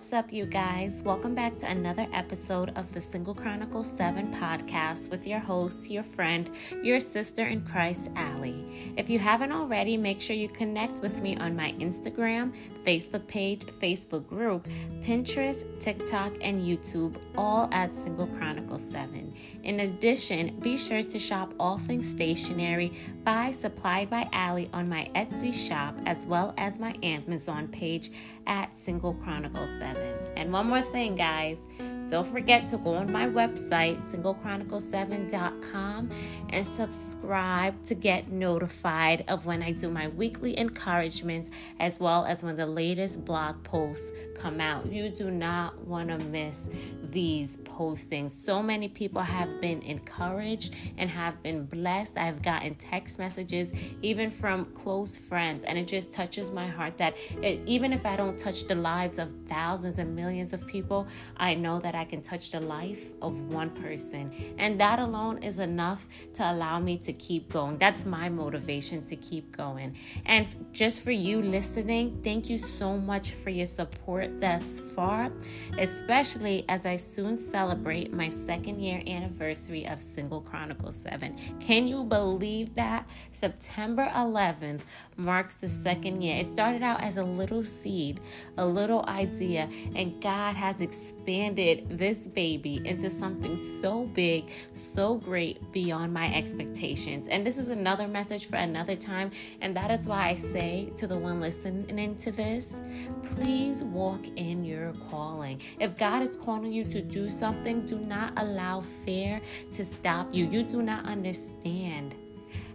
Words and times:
What's 0.00 0.14
up, 0.14 0.32
you 0.32 0.46
guys? 0.46 1.02
Welcome 1.02 1.34
back 1.34 1.58
to 1.58 1.68
another 1.68 2.06
episode 2.14 2.72
of 2.74 2.90
the 2.94 3.02
Single 3.02 3.34
Chronicles 3.34 3.86
7 3.86 4.34
podcast 4.36 5.10
with 5.10 5.26
your 5.26 5.38
host, 5.38 5.90
your 5.90 6.02
friend, 6.02 6.48
your 6.82 6.98
sister 6.98 7.46
in 7.46 7.60
Christ, 7.66 8.10
Allie. 8.16 8.94
If 8.96 9.10
you 9.10 9.18
haven't 9.18 9.52
already, 9.52 9.98
make 9.98 10.22
sure 10.22 10.34
you 10.34 10.48
connect 10.48 11.02
with 11.02 11.20
me 11.20 11.36
on 11.36 11.54
my 11.54 11.72
Instagram, 11.72 12.54
Facebook 12.82 13.26
page, 13.26 13.66
Facebook 13.66 14.26
group, 14.26 14.66
Pinterest, 15.02 15.66
TikTok, 15.80 16.32
and 16.40 16.58
YouTube, 16.60 17.20
all 17.36 17.68
at 17.70 17.92
Single 17.92 18.26
Chronicles 18.28 18.82
7. 18.82 19.34
In 19.64 19.80
addition, 19.80 20.58
be 20.60 20.78
sure 20.78 21.02
to 21.02 21.18
shop 21.18 21.52
all 21.60 21.76
things 21.76 22.08
stationery 22.08 22.90
by 23.22 23.50
Supplied 23.50 24.08
by 24.08 24.26
Allie 24.32 24.70
on 24.72 24.88
my 24.88 25.10
Etsy 25.14 25.52
shop 25.52 25.94
as 26.06 26.24
well 26.24 26.54
as 26.56 26.80
my 26.80 26.96
Amazon 27.02 27.68
page 27.68 28.10
at 28.46 28.74
Single 28.74 29.12
Chronicles 29.12 29.70
7. 29.78 29.89
And 30.36 30.52
one 30.52 30.66
more 30.66 30.82
thing, 30.82 31.16
guys. 31.16 31.66
Don't 32.10 32.26
forget 32.26 32.66
to 32.68 32.76
go 32.76 32.94
on 32.94 33.10
my 33.12 33.28
website, 33.28 34.02
singlechronicles7.com, 34.02 36.10
and 36.48 36.66
subscribe 36.66 37.80
to 37.84 37.94
get 37.94 38.32
notified 38.32 39.24
of 39.28 39.46
when 39.46 39.62
I 39.62 39.70
do 39.70 39.88
my 39.88 40.08
weekly 40.08 40.58
encouragements 40.58 41.50
as 41.78 42.00
well 42.00 42.24
as 42.24 42.42
when 42.42 42.56
the 42.56 42.66
latest 42.66 43.24
blog 43.24 43.62
posts 43.62 44.10
come 44.34 44.60
out. 44.60 44.90
You 44.90 45.10
do 45.10 45.30
not 45.30 45.78
want 45.86 46.08
to 46.08 46.18
miss 46.18 46.68
these 47.10 47.58
postings. 47.58 48.30
So 48.30 48.62
many 48.62 48.88
people 48.88 49.22
have 49.22 49.60
been 49.60 49.82
encouraged 49.82 50.74
and 50.96 51.10
have 51.10 51.42
been 51.42 51.64
blessed. 51.64 52.18
I've 52.18 52.42
gotten 52.42 52.74
text 52.74 53.18
messages, 53.18 53.72
even 54.02 54.30
from 54.30 54.66
close 54.66 55.16
friends, 55.16 55.64
and 55.64 55.78
it 55.78 55.86
just 55.86 56.10
touches 56.10 56.50
my 56.50 56.66
heart 56.66 56.96
that 56.98 57.16
it, 57.42 57.60
even 57.66 57.92
if 57.92 58.06
I 58.06 58.16
don't 58.16 58.38
touch 58.38 58.66
the 58.66 58.74
lives 58.74 59.18
of 59.18 59.30
thousands 59.46 59.98
and 59.98 60.16
millions 60.16 60.52
of 60.52 60.66
people, 60.66 61.06
I 61.36 61.54
know 61.54 61.78
that 61.80 61.94
I 62.00 62.04
can 62.04 62.22
touch 62.22 62.50
the 62.50 62.60
life 62.60 63.10
of 63.20 63.52
one 63.52 63.68
person. 63.68 64.32
And 64.56 64.80
that 64.80 64.98
alone 64.98 65.42
is 65.42 65.58
enough 65.58 66.08
to 66.32 66.50
allow 66.50 66.78
me 66.78 66.96
to 66.96 67.12
keep 67.12 67.52
going. 67.52 67.76
That's 67.76 68.06
my 68.06 68.30
motivation 68.30 69.02
to 69.04 69.16
keep 69.16 69.54
going. 69.54 69.94
And 70.24 70.46
just 70.72 71.02
for 71.02 71.10
you 71.10 71.42
listening, 71.42 72.22
thank 72.24 72.48
you 72.48 72.56
so 72.56 72.96
much 72.96 73.32
for 73.32 73.50
your 73.50 73.66
support 73.66 74.40
thus 74.40 74.80
far, 74.80 75.30
especially 75.78 76.64
as 76.70 76.86
I 76.86 76.96
soon 76.96 77.36
celebrate 77.36 78.14
my 78.14 78.30
second 78.30 78.80
year 78.80 79.02
anniversary 79.06 79.86
of 79.86 80.00
Single 80.00 80.40
Chronicles 80.40 80.96
7. 80.96 81.36
Can 81.60 81.86
you 81.86 82.04
believe 82.04 82.74
that? 82.76 83.06
September 83.32 84.10
11th 84.14 84.80
marks 85.18 85.56
the 85.56 85.68
second 85.68 86.22
year. 86.22 86.38
It 86.38 86.46
started 86.46 86.82
out 86.82 87.02
as 87.02 87.18
a 87.18 87.22
little 87.22 87.62
seed, 87.62 88.20
a 88.56 88.64
little 88.64 89.04
idea, 89.06 89.68
and 89.94 90.18
God 90.22 90.56
has 90.56 90.80
expanded 90.80 91.89
this 91.90 92.26
baby 92.26 92.80
into 92.84 93.10
something 93.10 93.56
so 93.56 94.04
big, 94.06 94.50
so 94.72 95.16
great 95.16 95.72
beyond 95.72 96.12
my 96.12 96.32
expectations. 96.34 97.26
And 97.28 97.46
this 97.46 97.58
is 97.58 97.68
another 97.68 98.08
message 98.08 98.46
for 98.46 98.56
another 98.56 98.96
time. 98.96 99.30
And 99.60 99.76
that 99.76 99.90
is 99.90 100.08
why 100.08 100.28
I 100.28 100.34
say 100.34 100.90
to 100.96 101.06
the 101.06 101.16
one 101.16 101.40
listening 101.40 102.16
to 102.16 102.30
this, 102.32 102.80
please 103.22 103.82
walk 103.82 104.26
in 104.36 104.64
your 104.64 104.92
calling. 105.10 105.60
If 105.78 105.96
God 105.96 106.22
is 106.22 106.36
calling 106.36 106.72
you 106.72 106.84
to 106.84 107.02
do 107.02 107.28
something, 107.28 107.84
do 107.84 107.98
not 107.98 108.32
allow 108.36 108.80
fear 108.80 109.40
to 109.72 109.84
stop 109.84 110.32
you. 110.32 110.46
You 110.46 110.62
do 110.62 110.82
not 110.82 111.06
understand 111.06 112.14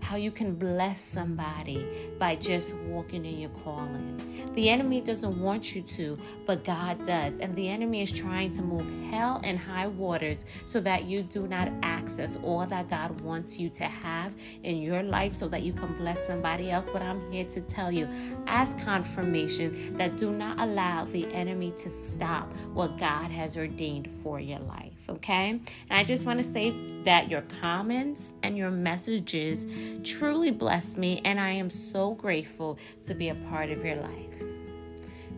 how 0.05 0.15
you 0.17 0.29
can 0.29 0.53
bless 0.53 1.01
somebody 1.01 1.83
by 2.19 2.35
just 2.35 2.75
walking 2.75 3.25
in 3.25 3.39
your 3.39 3.49
calling. 3.49 4.21
The 4.53 4.69
enemy 4.69 5.01
doesn't 5.01 5.41
want 5.41 5.75
you 5.75 5.81
to, 5.81 6.15
but 6.45 6.63
God 6.63 7.03
does. 7.07 7.39
And 7.39 7.55
the 7.55 7.67
enemy 7.67 8.03
is 8.03 8.11
trying 8.11 8.51
to 8.51 8.61
move 8.61 8.87
hell 9.09 9.41
and 9.43 9.57
high 9.57 9.87
waters 9.87 10.45
so 10.63 10.79
that 10.81 11.05
you 11.05 11.23
do 11.23 11.47
not 11.47 11.71
access 11.81 12.37
all 12.43 12.67
that 12.67 12.87
God 12.87 13.19
wants 13.21 13.57
you 13.57 13.67
to 13.71 13.85
have 13.85 14.31
in 14.61 14.79
your 14.79 15.01
life 15.01 15.33
so 15.33 15.47
that 15.47 15.63
you 15.63 15.73
can 15.73 15.91
bless 15.97 16.27
somebody 16.27 16.69
else. 16.69 16.87
But 16.93 17.01
I'm 17.01 17.31
here 17.31 17.45
to 17.45 17.61
tell 17.61 17.91
you, 17.91 18.07
as 18.45 18.75
confirmation, 18.75 19.97
that 19.97 20.17
do 20.17 20.31
not 20.31 20.59
allow 20.59 21.05
the 21.05 21.25
enemy 21.33 21.71
to 21.77 21.89
stop 21.89 22.53
what 22.75 22.99
God 22.99 23.31
has 23.31 23.57
ordained 23.57 24.11
for 24.21 24.39
your 24.39 24.59
life. 24.59 24.94
Okay? 25.09 25.49
And 25.49 25.63
I 25.91 26.03
just 26.03 26.25
want 26.25 26.39
to 26.39 26.43
say 26.43 26.73
that 27.03 27.29
your 27.29 27.43
comments 27.61 28.33
and 28.43 28.57
your 28.57 28.71
messages 28.71 29.67
truly 30.03 30.51
bless 30.51 30.97
me, 30.97 31.21
and 31.23 31.39
I 31.39 31.49
am 31.49 31.69
so 31.69 32.13
grateful 32.13 32.77
to 33.03 33.13
be 33.13 33.29
a 33.29 33.35
part 33.49 33.69
of 33.69 33.85
your 33.85 33.97
life. 33.97 34.41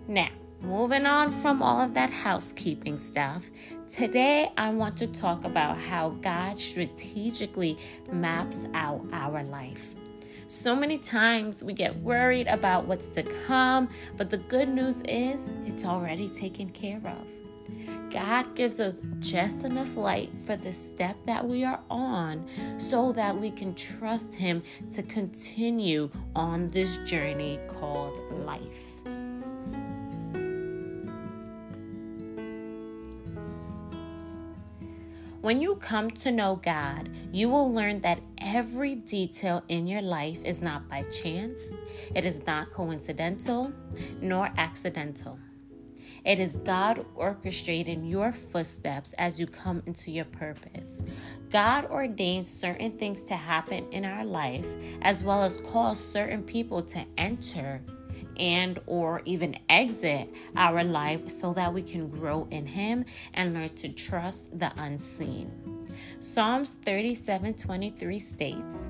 Now, 0.07 0.29
moving 0.61 1.05
on 1.05 1.31
from 1.31 1.61
all 1.61 1.81
of 1.81 1.93
that 1.93 2.09
housekeeping 2.09 2.97
stuff, 2.97 3.49
today 3.87 4.51
I 4.57 4.69
want 4.69 4.97
to 4.97 5.07
talk 5.07 5.43
about 5.43 5.77
how 5.77 6.09
God 6.09 6.57
strategically 6.57 7.77
maps 8.11 8.65
out 8.73 9.05
our 9.11 9.43
life. 9.43 9.95
So 10.47 10.73
many 10.73 10.97
times 10.97 11.61
we 11.61 11.73
get 11.73 11.93
worried 11.97 12.47
about 12.47 12.85
what's 12.85 13.09
to 13.09 13.23
come, 13.23 13.89
but 14.15 14.29
the 14.29 14.37
good 14.37 14.69
news 14.69 15.01
is 15.01 15.51
it's 15.65 15.83
already 15.83 16.29
taken 16.29 16.69
care 16.69 17.01
of. 17.05 17.27
God 18.09 18.55
gives 18.55 18.79
us 18.79 19.01
just 19.19 19.63
enough 19.63 19.95
light 19.95 20.31
for 20.45 20.55
the 20.55 20.71
step 20.71 21.17
that 21.25 21.45
we 21.45 21.63
are 21.63 21.81
on 21.89 22.47
so 22.77 23.11
that 23.13 23.37
we 23.37 23.51
can 23.51 23.75
trust 23.75 24.33
Him 24.35 24.63
to 24.91 25.03
continue 25.03 26.09
on 26.35 26.67
this 26.69 26.97
journey 26.97 27.59
called 27.67 28.19
life. 28.45 28.97
When 35.41 35.61
you 35.61 35.75
come 35.75 36.11
to 36.11 36.31
know 36.31 36.57
God, 36.57 37.09
you 37.31 37.47
will 37.47 37.71
learn 37.71 38.01
that 38.01 38.19
every 38.39 38.95
detail 38.95 39.63
in 39.69 39.87
your 39.87 40.01
life 40.01 40.39
is 40.43 40.61
not 40.61 40.89
by 40.89 41.03
chance, 41.03 41.71
it 42.13 42.25
is 42.25 42.45
not 42.45 42.71
coincidental, 42.71 43.71
nor 44.19 44.51
accidental. 44.57 45.39
It 46.27 46.39
is 46.39 46.57
God 46.57 47.05
orchestrating 47.15 48.09
your 48.09 48.33
footsteps 48.33 49.13
as 49.13 49.39
you 49.39 49.47
come 49.47 49.81
into 49.85 50.11
your 50.11 50.25
purpose. 50.25 51.01
God 51.49 51.85
ordains 51.85 52.49
certain 52.49 52.91
things 52.97 53.23
to 53.25 53.35
happen 53.37 53.87
in 53.93 54.03
our 54.03 54.25
life 54.25 54.67
as 55.01 55.23
well 55.23 55.41
as 55.41 55.61
cause 55.61 56.03
certain 56.03 56.43
people 56.43 56.83
to 56.83 57.05
enter 57.17 57.81
and 58.35 58.77
or 58.87 59.21
even 59.23 59.57
exit 59.69 60.29
our 60.57 60.83
life 60.83 61.29
so 61.29 61.53
that 61.53 61.73
we 61.73 61.81
can 61.81 62.09
grow 62.09 62.45
in 62.51 62.65
him 62.65 63.05
and 63.33 63.53
learn 63.53 63.69
to 63.69 63.87
trust 63.87 64.59
the 64.59 64.69
unseen. 64.81 65.49
Psalms 66.19 66.75
37:23 66.83 68.19
states 68.19 68.89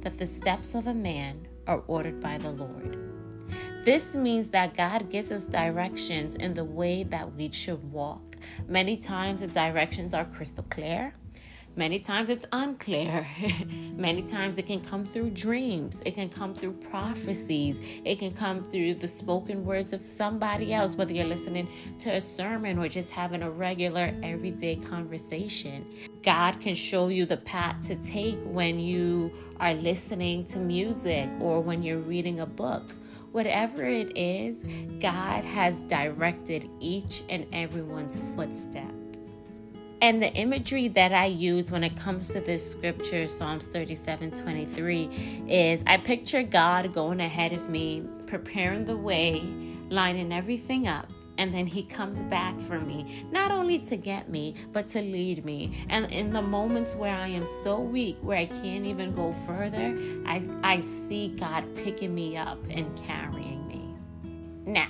that 0.00 0.16
the 0.16 0.24
steps 0.24 0.74
of 0.74 0.86
a 0.86 0.94
man 0.94 1.46
are 1.66 1.82
ordered 1.88 2.20
by 2.20 2.38
the 2.38 2.50
Lord. 2.50 3.09
This 3.82 4.14
means 4.14 4.50
that 4.50 4.76
God 4.76 5.08
gives 5.08 5.32
us 5.32 5.46
directions 5.46 6.36
in 6.36 6.52
the 6.52 6.64
way 6.64 7.02
that 7.04 7.34
we 7.34 7.50
should 7.50 7.82
walk. 7.90 8.36
Many 8.68 8.94
times 8.94 9.40
the 9.40 9.46
directions 9.46 10.12
are 10.12 10.26
crystal 10.26 10.66
clear. 10.68 11.14
Many 11.76 11.98
times 11.98 12.28
it's 12.28 12.44
unclear. 12.52 13.26
Many 13.96 14.20
times 14.20 14.58
it 14.58 14.66
can 14.66 14.82
come 14.82 15.02
through 15.02 15.30
dreams. 15.30 16.02
It 16.04 16.14
can 16.14 16.28
come 16.28 16.54
through 16.54 16.74
prophecies. 16.74 17.80
It 18.04 18.18
can 18.18 18.32
come 18.32 18.68
through 18.68 18.94
the 18.94 19.08
spoken 19.08 19.64
words 19.64 19.94
of 19.94 20.02
somebody 20.02 20.74
else, 20.74 20.94
whether 20.94 21.14
you're 21.14 21.24
listening 21.24 21.66
to 22.00 22.10
a 22.10 22.20
sermon 22.20 22.78
or 22.78 22.86
just 22.86 23.12
having 23.12 23.42
a 23.42 23.50
regular, 23.50 24.14
everyday 24.22 24.76
conversation. 24.76 25.86
God 26.22 26.60
can 26.60 26.74
show 26.74 27.08
you 27.08 27.24
the 27.24 27.38
path 27.38 27.80
to 27.86 27.94
take 27.96 28.38
when 28.44 28.78
you 28.78 29.32
are 29.58 29.72
listening 29.72 30.44
to 30.46 30.58
music 30.58 31.30
or 31.40 31.62
when 31.62 31.82
you're 31.82 32.00
reading 32.00 32.40
a 32.40 32.46
book 32.46 32.94
Whatever 33.32 33.84
it 33.84 34.16
is, 34.16 34.64
God 35.00 35.44
has 35.44 35.84
directed 35.84 36.68
each 36.80 37.22
and 37.28 37.46
everyone's 37.52 38.18
footstep. 38.34 38.92
And 40.02 40.22
the 40.22 40.32
imagery 40.32 40.88
that 40.88 41.12
I 41.12 41.26
use 41.26 41.70
when 41.70 41.84
it 41.84 41.94
comes 41.94 42.30
to 42.32 42.40
this 42.40 42.68
scripture, 42.68 43.28
Psalms 43.28 43.66
37 43.66 44.30
23, 44.32 45.44
is 45.46 45.84
I 45.86 45.98
picture 45.98 46.42
God 46.42 46.92
going 46.94 47.20
ahead 47.20 47.52
of 47.52 47.68
me, 47.68 48.02
preparing 48.26 48.86
the 48.86 48.96
way, 48.96 49.42
lining 49.90 50.32
everything 50.32 50.88
up 50.88 51.10
and 51.40 51.54
then 51.54 51.66
he 51.66 51.82
comes 51.82 52.22
back 52.24 52.60
for 52.60 52.78
me, 52.78 53.24
not 53.32 53.50
only 53.50 53.78
to 53.78 53.96
get 53.96 54.28
me, 54.28 54.54
but 54.72 54.86
to 54.88 55.00
lead 55.00 55.42
me. 55.42 55.86
And 55.88 56.04
in 56.12 56.28
the 56.28 56.42
moments 56.42 56.94
where 56.94 57.16
I 57.16 57.28
am 57.28 57.46
so 57.46 57.80
weak, 57.80 58.18
where 58.20 58.36
I 58.36 58.44
can't 58.44 58.84
even 58.84 59.14
go 59.14 59.32
further, 59.46 59.96
I, 60.26 60.46
I 60.62 60.80
see 60.80 61.28
God 61.28 61.64
picking 61.76 62.14
me 62.14 62.36
up 62.36 62.58
and 62.68 62.94
carrying 62.94 63.66
me. 63.66 63.88
Now, 64.66 64.88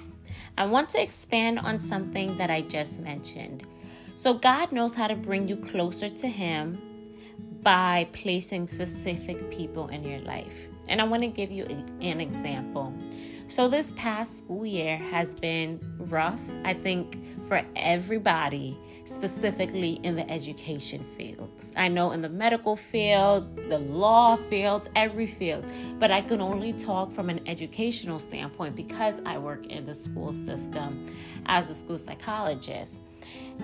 I 0.59 0.67
want 0.67 0.91
to 0.91 1.01
expand 1.01 1.61
on 1.61 1.79
something 1.79 2.37
that 2.39 2.51
I 2.51 2.63
just 2.63 3.01
mentioned. 3.01 3.65
So, 4.17 4.35
God 4.35 4.73
knows 4.73 4.93
how 4.93 5.07
to 5.07 5.15
bring 5.15 5.47
you 5.47 5.57
closer 5.57 6.09
to 6.09 6.27
Him 6.27 6.83
by 7.63 8.09
placing 8.11 8.67
specific 8.67 9.53
people 9.53 9.87
in 9.87 10.03
your 10.03 10.19
life. 10.23 10.69
And 10.89 11.01
I 11.01 11.05
want 11.05 11.23
to 11.23 11.29
give 11.29 11.53
you 11.53 11.65
an 12.01 12.21
example. 12.21 12.93
So, 13.51 13.67
this 13.67 13.91
past 13.97 14.39
school 14.39 14.65
year 14.65 14.97
has 14.97 15.35
been 15.35 15.81
rough, 15.99 16.41
I 16.65 16.73
think, 16.73 17.19
for 17.49 17.61
everybody, 17.75 18.79
specifically 19.07 19.95
in 20.05 20.15
the 20.15 20.31
education 20.31 21.03
field. 21.03 21.51
I 21.75 21.89
know 21.89 22.13
in 22.13 22.23
the 22.23 22.29
medical 22.29 22.77
field, 22.77 23.57
the 23.69 23.81
law 23.81 24.37
field, 24.37 24.89
every 24.95 25.27
field, 25.27 25.65
but 25.99 26.13
I 26.13 26.21
can 26.21 26.41
only 26.41 26.73
talk 26.73 27.11
from 27.11 27.29
an 27.29 27.41
educational 27.49 28.21
standpoint 28.21 28.77
because 28.77 29.21
I 29.27 29.37
work 29.37 29.67
in 29.67 29.85
the 29.85 29.97
school 29.97 30.33
system 30.33 31.05
as 31.47 31.71
a 31.71 31.75
school 31.75 31.99
psychologist. 31.99 33.01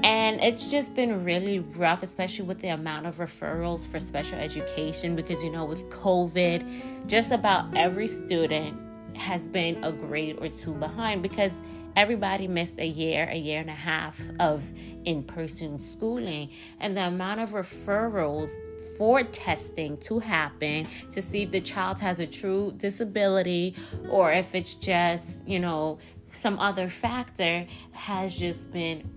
And 0.02 0.40
it's 0.40 0.68
just 0.68 0.96
been 0.96 1.22
really 1.22 1.60
rough, 1.60 2.02
especially 2.02 2.46
with 2.46 2.58
the 2.58 2.68
amount 2.68 3.06
of 3.06 3.18
referrals 3.18 3.86
for 3.86 4.00
special 4.00 4.40
education 4.40 5.14
because, 5.14 5.44
you 5.44 5.50
know, 5.50 5.64
with 5.64 5.88
COVID, 5.90 7.06
just 7.06 7.30
about 7.30 7.76
every 7.76 8.08
student 8.08 8.82
has 9.16 9.48
been 9.48 9.82
a 9.84 9.92
grade 9.92 10.38
or 10.40 10.48
two 10.48 10.74
behind 10.74 11.22
because 11.22 11.60
everybody 11.96 12.46
missed 12.46 12.78
a 12.78 12.86
year, 12.86 13.26
a 13.30 13.36
year 13.36 13.60
and 13.60 13.70
a 13.70 13.74
half 13.74 14.20
of 14.38 14.62
in 15.04 15.22
person 15.22 15.78
schooling. 15.78 16.50
And 16.78 16.96
the 16.96 17.06
amount 17.06 17.40
of 17.40 17.50
referrals 17.50 18.50
for 18.98 19.22
testing 19.22 19.96
to 19.98 20.18
happen 20.18 20.86
to 21.10 21.22
see 21.22 21.42
if 21.42 21.50
the 21.50 21.60
child 21.60 21.98
has 22.00 22.20
a 22.20 22.26
true 22.26 22.72
disability 22.76 23.74
or 24.10 24.32
if 24.32 24.54
it's 24.54 24.74
just, 24.74 25.48
you 25.48 25.58
know, 25.58 25.98
some 26.30 26.58
other 26.58 26.88
factor 26.88 27.66
has 27.92 28.38
just 28.38 28.72
been 28.72 29.08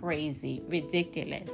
crazy, 0.00 0.62
ridiculous. 0.68 1.50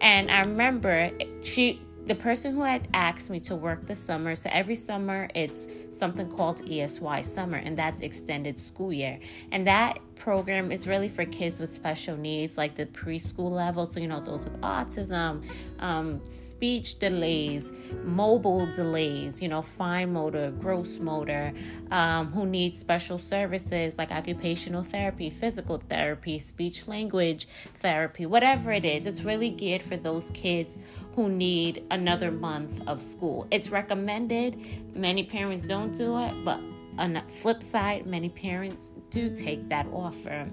And 0.00 0.30
I 0.30 0.40
remember 0.40 1.10
she 1.42 1.80
the 2.06 2.14
person 2.14 2.54
who 2.54 2.62
had 2.62 2.88
asked 2.94 3.28
me 3.28 3.38
to 3.38 3.54
work 3.54 3.86
the 3.86 3.94
summer, 3.94 4.34
so 4.34 4.48
every 4.50 4.74
summer 4.74 5.28
it's 5.34 5.66
something 5.90 6.28
called 6.28 6.60
ESY 6.68 7.22
summer, 7.22 7.58
and 7.58 7.76
that's 7.76 8.00
extended 8.00 8.58
school 8.58 8.92
year. 8.92 9.18
And 9.52 9.66
that 9.66 9.98
program 10.18 10.72
is 10.72 10.86
really 10.88 11.08
for 11.08 11.24
kids 11.24 11.60
with 11.60 11.72
special 11.72 12.16
needs, 12.16 12.58
like 12.58 12.74
the 12.74 12.86
preschool 12.86 13.50
level. 13.50 13.86
So, 13.86 14.00
you 14.00 14.08
know, 14.08 14.20
those 14.20 14.40
with 14.40 14.60
autism, 14.60 15.44
um, 15.78 16.20
speech 16.28 16.98
delays, 16.98 17.70
mobile 18.04 18.66
delays, 18.74 19.40
you 19.40 19.48
know, 19.48 19.62
fine 19.62 20.12
motor, 20.12 20.50
gross 20.50 20.98
motor, 20.98 21.52
um, 21.90 22.32
who 22.32 22.46
need 22.46 22.74
special 22.74 23.18
services 23.18 23.96
like 23.96 24.10
occupational 24.10 24.82
therapy, 24.82 25.30
physical 25.30 25.78
therapy, 25.78 26.38
speech 26.38 26.88
language 26.88 27.46
therapy, 27.78 28.26
whatever 28.26 28.72
it 28.72 28.84
is. 28.84 29.06
It's 29.06 29.22
really 29.22 29.50
geared 29.50 29.82
for 29.82 29.96
those 29.96 30.30
kids 30.30 30.78
who 31.14 31.28
need 31.28 31.84
another 31.90 32.30
month 32.30 32.86
of 32.86 33.00
school. 33.02 33.46
It's 33.50 33.70
recommended. 33.70 34.94
Many 34.94 35.24
parents 35.24 35.64
don't 35.66 35.77
do 35.86 36.18
it, 36.18 36.32
but 36.44 36.60
on 36.98 37.12
the 37.12 37.20
flip 37.22 37.62
side, 37.62 38.06
many 38.06 38.28
parents 38.28 38.92
do 39.10 39.34
take 39.34 39.68
that 39.68 39.86
offer. 39.92 40.48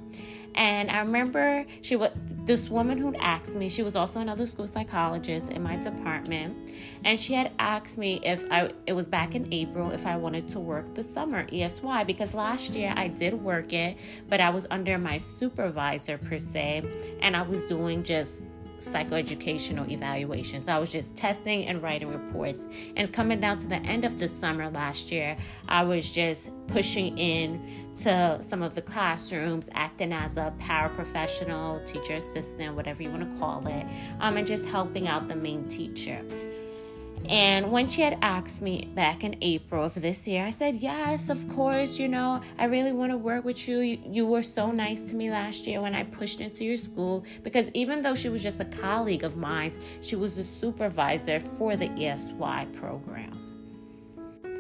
And 0.54 0.90
I 0.90 1.00
remember 1.00 1.66
she 1.82 1.98
was 1.98 2.12
this 2.46 2.70
woman 2.70 2.98
who'd 2.98 3.18
asked 3.20 3.56
me, 3.56 3.68
she 3.68 3.84
was 3.84 3.96
also 3.96 4.22
another 4.22 4.46
school 4.46 4.68
psychologist 4.68 5.50
in 5.50 5.62
my 5.62 5.76
department, 5.76 6.72
and 7.04 7.20
she 7.20 7.34
had 7.34 7.52
asked 7.60 7.98
me 7.98 8.22
if 8.24 8.46
I 8.50 8.72
it 8.86 8.94
was 8.94 9.08
back 9.08 9.36
in 9.36 9.52
April 9.52 9.92
if 9.92 10.06
I 10.06 10.16
wanted 10.16 10.48
to 10.50 10.60
work 10.60 10.94
the 10.96 11.04
summer 11.04 11.46
ESY 11.52 12.06
because 12.06 12.34
last 12.34 12.74
year 12.74 12.94
I 12.96 13.10
did 13.10 13.34
work 13.34 13.74
it, 13.74 13.98
but 14.30 14.40
I 14.40 14.50
was 14.50 14.66
under 14.72 14.98
my 14.98 15.18
supervisor 15.18 16.18
per 16.18 16.38
se, 16.38 16.84
and 17.22 17.36
I 17.36 17.42
was 17.42 17.66
doing 17.66 18.04
just 18.04 18.42
psychoeducational 18.86 19.90
evaluations. 19.90 20.68
I 20.68 20.78
was 20.78 20.92
just 20.92 21.16
testing 21.16 21.66
and 21.66 21.82
writing 21.82 22.10
reports. 22.10 22.68
And 22.96 23.12
coming 23.12 23.40
down 23.40 23.58
to 23.60 23.68
the 23.68 23.78
end 23.78 24.06
of 24.06 24.20
the 24.20 24.28
summer 24.28 24.70
last 24.70 25.12
year, 25.12 25.38
I 25.68 25.84
was 25.84 26.12
just 26.12 26.52
pushing 26.68 27.18
in 27.18 27.94
to 27.98 28.38
some 28.42 28.62
of 28.62 28.76
the 28.76 28.82
classrooms, 28.82 29.70
acting 29.74 30.12
as 30.12 30.38
a 30.38 30.54
paraprofessional, 30.60 31.86
teacher 31.86 32.16
assistant, 32.16 32.76
whatever 32.76 33.02
you 33.02 33.10
want 33.10 33.30
to 33.30 33.40
call 33.40 33.66
it, 33.68 33.86
um, 34.20 34.38
and 34.38 34.46
just 34.46 34.68
helping 34.68 35.08
out 35.08 35.28
the 35.28 35.36
main 35.36 35.68
teacher. 35.68 36.22
And 37.30 37.72
when 37.72 37.88
she 37.88 38.02
had 38.02 38.18
asked 38.22 38.62
me 38.62 38.90
back 38.94 39.24
in 39.24 39.36
April 39.42 39.84
of 39.84 39.96
this 39.96 40.28
year, 40.28 40.46
I 40.46 40.50
said, 40.50 40.76
Yes, 40.76 41.30
of 41.30 41.48
course. 41.50 41.98
You 41.98 42.08
know, 42.08 42.42
I 42.60 42.66
really 42.66 42.92
want 42.92 43.12
to 43.12 43.18
work 43.18 43.46
with 43.46 43.68
you. 43.68 43.80
you. 43.80 44.00
You 44.06 44.26
were 44.26 44.44
so 44.44 44.72
nice 44.72 45.10
to 45.10 45.16
me 45.16 45.32
last 45.32 45.66
year 45.66 45.82
when 45.82 45.96
I 45.96 46.04
pushed 46.04 46.42
into 46.42 46.64
your 46.64 46.78
school 46.78 47.26
because 47.44 47.72
even 47.74 48.02
though 48.02 48.16
she 48.16 48.30
was 48.30 48.44
just 48.44 48.60
a 48.60 48.66
colleague 48.66 49.24
of 49.24 49.38
mine, 49.38 49.74
she 50.02 50.16
was 50.16 50.36
the 50.36 50.44
supervisor 50.44 51.40
for 51.40 51.76
the 51.76 51.90
ESY 51.92 52.68
program. 52.74 53.42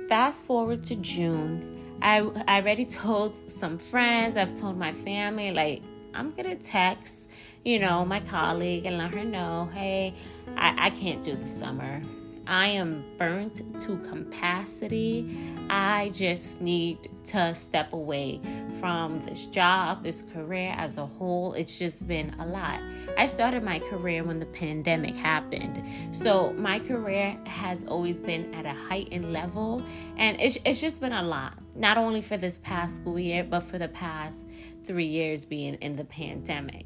Fast 0.07 0.45
forward 0.45 0.83
to 0.85 0.95
June. 0.95 1.97
I, 2.01 2.19
I 2.47 2.61
already 2.61 2.85
told 2.85 3.49
some 3.49 3.77
friends, 3.77 4.37
I've 4.37 4.55
told 4.55 4.77
my 4.77 4.91
family, 4.91 5.51
like, 5.51 5.81
I'm 6.13 6.31
gonna 6.31 6.55
text, 6.55 7.29
you 7.63 7.79
know, 7.79 8.05
my 8.05 8.19
colleague 8.21 8.85
and 8.85 8.97
let 8.97 9.13
her 9.13 9.23
know, 9.23 9.69
hey, 9.73 10.13
I, 10.55 10.87
I 10.87 10.89
can't 10.91 11.21
do 11.21 11.35
the 11.35 11.47
summer. 11.47 12.01
I 12.47 12.67
am 12.67 13.03
burnt 13.17 13.79
to 13.79 13.97
capacity. 13.99 15.37
I 15.69 16.09
just 16.13 16.61
need 16.61 17.09
to 17.25 17.55
step 17.55 17.93
away 17.93 18.39
from 18.79 19.17
this 19.19 19.47
job, 19.47 20.03
this 20.03 20.21
career 20.21 20.73
as 20.77 20.97
a 20.97 21.05
whole. 21.05 21.53
It's 21.53 21.79
just 21.79 22.07
been 22.07 22.35
a 22.39 22.45
lot. 22.45 22.79
I 23.17 23.25
started 23.25 23.63
my 23.63 23.79
career 23.79 24.23
when 24.23 24.39
the 24.39 24.45
pandemic 24.45 25.15
happened. 25.15 25.83
So 26.11 26.53
my 26.53 26.79
career 26.79 27.37
has 27.45 27.85
always 27.85 28.19
been 28.19 28.53
at 28.53 28.65
a 28.65 28.73
heightened 28.73 29.33
level, 29.33 29.83
and 30.17 30.39
it's, 30.39 30.57
it's 30.65 30.81
just 30.81 31.01
been 31.01 31.13
a 31.13 31.23
lot, 31.23 31.57
not 31.75 31.97
only 31.97 32.21
for 32.21 32.37
this 32.37 32.57
past 32.57 32.97
school 32.97 33.17
year, 33.17 33.43
but 33.43 33.61
for 33.61 33.77
the 33.77 33.87
past 33.87 34.47
three 34.83 35.05
years 35.05 35.45
being 35.45 35.75
in 35.75 35.95
the 35.95 36.05
pandemic 36.05 36.85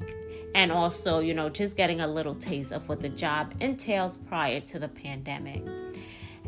and 0.56 0.72
also, 0.72 1.19
you 1.19 1.34
know, 1.34 1.50
just 1.50 1.78
getting 1.78 2.01
a 2.01 2.07
little 2.07 2.36
taste 2.36 2.72
of 2.72 2.88
what 2.90 3.00
the 3.00 3.10
job 3.10 3.54
entails 3.60 4.18
prior 4.18 4.60
to 4.62 4.80
the 4.80 4.88
pandemic. 4.88 5.68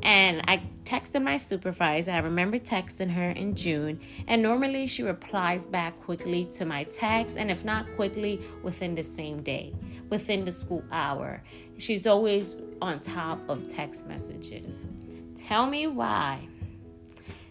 And 0.03 0.41
I 0.47 0.63
texted 0.83 1.21
my 1.21 1.37
supervisor. 1.37 2.11
I 2.11 2.17
remember 2.19 2.57
texting 2.57 3.11
her 3.11 3.29
in 3.31 3.55
June, 3.55 3.99
and 4.27 4.41
normally 4.41 4.87
she 4.87 5.03
replies 5.03 5.65
back 5.65 5.99
quickly 5.99 6.45
to 6.55 6.65
my 6.65 6.85
text, 6.85 7.37
and 7.37 7.51
if 7.51 7.63
not 7.63 7.85
quickly, 7.95 8.41
within 8.63 8.95
the 8.95 9.03
same 9.03 9.43
day, 9.43 9.73
within 10.09 10.43
the 10.43 10.51
school 10.51 10.83
hour. 10.91 11.43
She's 11.77 12.07
always 12.07 12.55
on 12.81 12.99
top 12.99 13.39
of 13.47 13.67
text 13.67 14.07
messages. 14.07 14.87
Tell 15.35 15.67
me 15.67 15.85
why. 15.85 16.39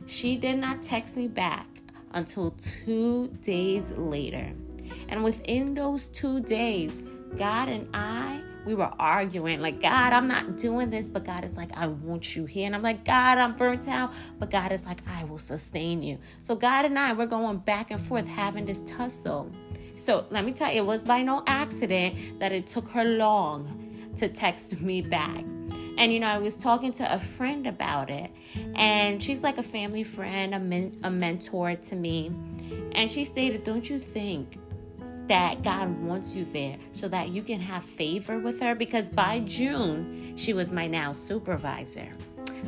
She 0.06 0.36
did 0.36 0.58
not 0.58 0.82
text 0.82 1.16
me 1.16 1.28
back 1.28 1.68
until 2.14 2.50
two 2.52 3.28
days 3.42 3.92
later. 3.92 4.52
And 5.10 5.22
within 5.22 5.74
those 5.74 6.08
two 6.08 6.40
days, 6.40 7.02
God 7.36 7.68
and 7.68 7.88
I, 7.92 8.40
we 8.64 8.74
were 8.74 8.90
arguing 8.98 9.60
like, 9.60 9.80
God, 9.80 10.12
I'm 10.12 10.28
not 10.28 10.56
doing 10.56 10.90
this, 10.90 11.08
but 11.08 11.24
God 11.24 11.44
is 11.44 11.56
like, 11.56 11.76
I 11.76 11.88
want 11.88 12.36
you 12.36 12.44
here. 12.46 12.66
And 12.66 12.74
I'm 12.74 12.82
like, 12.82 13.04
God, 13.04 13.38
I'm 13.38 13.54
burnt 13.54 13.88
out, 13.88 14.12
but 14.38 14.50
God 14.50 14.72
is 14.72 14.84
like, 14.86 15.00
I 15.08 15.24
will 15.24 15.38
sustain 15.38 16.02
you. 16.02 16.18
So 16.40 16.54
God 16.54 16.84
and 16.84 16.98
I, 16.98 17.12
we're 17.12 17.26
going 17.26 17.58
back 17.58 17.90
and 17.90 18.00
forth 18.00 18.28
having 18.28 18.64
this 18.64 18.82
tussle. 18.82 19.50
So 19.96 20.26
let 20.30 20.44
me 20.44 20.52
tell 20.52 20.70
you, 20.72 20.78
it 20.78 20.86
was 20.86 21.02
by 21.02 21.22
no 21.22 21.42
accident 21.46 22.38
that 22.38 22.52
it 22.52 22.66
took 22.66 22.88
her 22.88 23.04
long 23.04 24.12
to 24.16 24.28
text 24.28 24.80
me 24.80 25.02
back. 25.02 25.44
And 25.98 26.12
you 26.12 26.20
know, 26.20 26.28
I 26.28 26.38
was 26.38 26.56
talking 26.56 26.92
to 26.94 27.14
a 27.14 27.18
friend 27.18 27.66
about 27.66 28.08
it, 28.10 28.30
and 28.74 29.22
she's 29.22 29.42
like 29.42 29.58
a 29.58 29.62
family 29.62 30.02
friend, 30.02 30.54
a, 30.54 30.58
men- 30.58 30.98
a 31.02 31.10
mentor 31.10 31.74
to 31.74 31.96
me. 31.96 32.32
And 32.92 33.10
she 33.10 33.24
stated, 33.24 33.64
Don't 33.64 33.88
you 33.88 33.98
think 33.98 34.58
that 35.30 35.62
God 35.62 35.96
wants 36.02 36.34
you 36.34 36.44
there 36.44 36.76
so 36.90 37.06
that 37.06 37.28
you 37.28 37.44
can 37.44 37.60
have 37.60 37.84
favor 37.84 38.40
with 38.40 38.58
her 38.58 38.74
because 38.74 39.10
by 39.10 39.38
June, 39.40 40.36
she 40.36 40.52
was 40.52 40.72
my 40.72 40.88
now 40.88 41.12
supervisor 41.12 42.08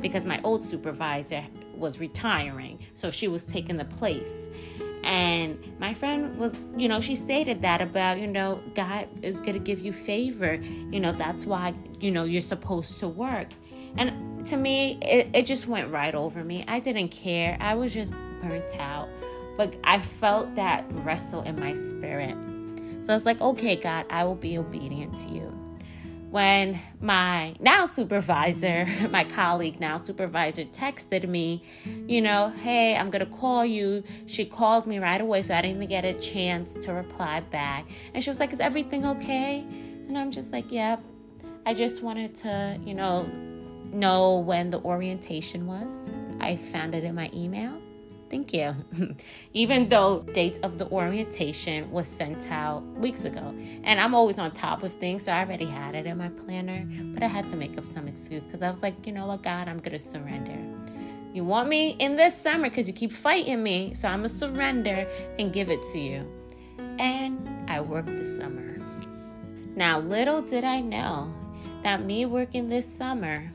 because 0.01 0.25
my 0.25 0.41
old 0.45 0.63
supervisor 0.63 1.45
was 1.75 1.99
retiring. 1.99 2.79
So 2.95 3.11
she 3.11 3.27
was 3.27 3.49
taking 3.49 3.77
the 3.79 3.85
place. 3.85 4.49
And 5.03 5.59
my 5.81 5.93
friend 5.93 6.39
was, 6.39 6.55
you 6.77 6.87
know, 6.87 7.01
she 7.01 7.17
stated 7.17 7.63
that 7.63 7.83
about, 7.83 8.21
you 8.21 8.29
know, 8.29 8.63
God 8.77 9.09
is 9.23 9.41
going 9.41 9.55
to 9.55 9.59
give 9.59 9.81
you 9.81 9.93
favor. 9.93 10.55
You 10.55 11.01
know, 11.01 11.11
that's 11.11 11.45
why, 11.45 11.75
you 11.99 12.13
know, 12.13 12.23
you're 12.23 12.41
supposed 12.41 13.01
to 13.01 13.09
work. 13.09 13.49
And 13.97 14.47
to 14.47 14.57
me, 14.57 15.01
it, 15.03 15.31
it 15.35 15.47
just 15.47 15.67
went 15.67 15.91
right 15.91 16.15
over 16.15 16.45
me. 16.45 16.65
I 16.69 16.79
didn't 16.79 17.09
care. 17.09 17.57
I 17.61 17.75
was 17.75 17.93
just 17.93 18.15
burnt 18.41 18.77
out. 18.79 19.09
But 19.57 19.77
I 19.85 19.99
felt 19.99 20.55
that 20.55 20.85
wrestle 20.91 21.43
in 21.43 21.59
my 21.59 21.73
spirit. 21.73 22.37
So 23.03 23.13
I 23.13 23.15
was 23.15 23.27
like, 23.27 23.41
okay, 23.41 23.77
God, 23.77 24.07
I 24.11 24.25
will 24.25 24.37
be 24.37 24.57
obedient 24.59 25.15
to 25.21 25.29
you. 25.29 25.59
When 26.31 26.81
my 27.01 27.55
now 27.61 27.85
supervisor, 27.85 28.87
my 29.11 29.25
colleague, 29.25 29.81
now 29.81 29.99
supervisor, 29.99 30.65
texted 30.65 31.29
me, 31.29 31.63
you 32.07 32.23
know, 32.23 32.49
hey, 32.63 32.97
I'm 32.97 33.11
to 33.11 33.27
call 33.27 33.67
you. 33.67 34.05
She 34.27 34.45
called 34.45 34.87
me 34.87 34.99
right 34.99 35.21
away, 35.21 35.43
so 35.43 35.55
I 35.55 35.61
didn't 35.61 35.77
even 35.77 35.89
get 35.89 36.05
a 36.05 36.15
chance 36.15 36.75
to 36.75 36.95
reply 36.95 37.41
back. 37.41 37.87
And 38.15 38.25
she 38.25 38.31
was 38.31 38.41
like, 38.41 38.53
is 38.53 38.61
everything 38.61 39.05
okay? 39.05 39.67
And 40.09 40.17
I'm 40.17 40.31
just 40.31 40.53
like, 40.53 40.71
yep. 40.71 41.03
I 41.67 41.75
just 41.75 42.03
wanted 42.03 42.35
to, 42.37 42.79
you 42.85 42.95
know, 42.95 43.25
know 43.93 44.39
when 44.39 44.71
the 44.71 44.81
orientation 44.81 45.67
was. 45.67 46.11
I 46.41 46.57
found 46.57 46.95
it 46.95 47.05
in 47.05 47.15
my 47.15 47.31
email. 47.35 47.82
Thank 48.33 48.55
you. 48.55 48.75
Even 49.53 49.91
though 49.91 50.23
date 50.23 50.59
of 50.63 50.79
the 50.79 50.89
orientation 50.89 51.91
was 51.91 52.09
sent 52.09 52.51
out 52.51 52.83
weeks 52.97 53.25
ago. 53.25 53.55
And 53.85 54.01
I'm 54.01 54.15
always 54.15 54.39
on 54.39 54.53
top 54.53 54.83
of 54.83 54.91
things, 54.91 55.25
so 55.25 55.33
I 55.33 55.41
already 55.41 55.67
had 55.67 55.95
it 55.95 56.07
in 56.07 56.17
my 56.17 56.31
planner, 56.31 56.87
but 57.13 57.23
I 57.23 57.27
had 57.27 57.47
to 57.49 57.57
make 57.57 57.77
up 57.77 57.85
some 57.85 58.09
excuse 58.09 58.45
because 58.45 58.63
I 58.63 58.71
was 58.71 58.83
like, 58.83 59.07
you 59.07 59.13
know 59.13 59.27
what, 59.27 59.43
God, 59.43 59.69
I'm 59.69 59.79
to 59.81 59.99
surrender. 59.99 60.57
You 61.35 61.45
want 61.45 61.69
me 61.69 61.91
in 61.99 62.17
this 62.17 62.35
summer 62.35 62.71
because 62.71 62.89
you 62.89 62.95
keep 62.95 63.13
fighting 63.13 63.63
me, 63.63 63.93
so 63.93 64.09
I'm 64.09 64.23
to 64.23 64.31
surrender 64.31 65.07
and 65.39 65.53
give 65.53 65.69
it 65.69 65.83
to 65.93 65.99
you. 65.99 66.27
And 66.99 67.71
I 67.71 67.83
worked 67.83 68.17
this 68.17 68.35
summer. 68.35 68.79
Now, 69.77 69.99
little 69.99 70.41
did 70.41 70.65
I 70.65 70.81
know 70.81 71.35
that 71.83 72.03
me 72.03 72.25
working 72.25 72.71
this 72.71 72.91
summer, 72.91 73.53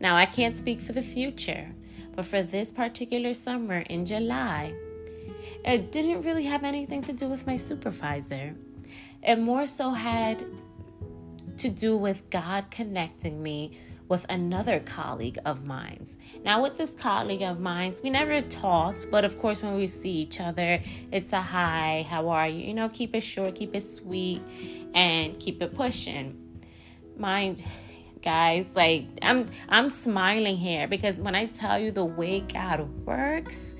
now 0.00 0.16
I 0.16 0.24
can't 0.24 0.56
speak 0.56 0.80
for 0.80 0.92
the 0.92 1.02
future, 1.02 1.70
but 2.16 2.24
for 2.24 2.42
this 2.42 2.72
particular 2.72 3.34
summer 3.34 3.80
in 3.80 4.06
July, 4.06 4.74
it 5.64 5.92
didn't 5.92 6.22
really 6.22 6.44
have 6.44 6.64
anything 6.64 7.02
to 7.02 7.12
do 7.12 7.28
with 7.28 7.46
my 7.46 7.56
supervisor. 7.56 8.56
It 9.22 9.36
more 9.36 9.66
so 9.66 9.90
had 9.90 10.44
to 11.58 11.68
do 11.68 11.96
with 11.96 12.28
God 12.30 12.70
connecting 12.70 13.42
me 13.42 13.78
with 14.08 14.24
another 14.28 14.78
colleague 14.80 15.38
of 15.44 15.64
mine. 15.64 16.06
Now, 16.44 16.62
with 16.62 16.78
this 16.78 16.92
colleague 16.92 17.42
of 17.42 17.60
mine, 17.60 17.92
we 18.04 18.10
never 18.10 18.40
talked, 18.40 19.10
but 19.10 19.24
of 19.24 19.38
course, 19.38 19.62
when 19.62 19.74
we 19.74 19.86
see 19.86 20.12
each 20.12 20.40
other, 20.40 20.80
it's 21.10 21.32
a 21.32 21.40
hi, 21.40 22.06
how 22.08 22.28
are 22.28 22.48
you? 22.48 22.68
You 22.68 22.74
know, 22.74 22.88
keep 22.88 23.14
it 23.14 23.22
short, 23.22 23.56
keep 23.56 23.74
it 23.74 23.80
sweet, 23.80 24.40
and 24.94 25.38
keep 25.40 25.60
it 25.60 25.74
pushing. 25.74 26.40
Mind 27.16 27.64
guys. 28.22 28.66
Like 28.74 29.06
I'm 29.22 29.46
I'm 29.68 29.88
smiling 29.88 30.56
here 30.56 30.88
because 30.88 31.20
when 31.20 31.34
I 31.34 31.46
tell 31.46 31.78
you 31.78 31.90
the 31.90 32.04
way 32.04 32.40
God 32.40 32.80
works, 33.04 33.76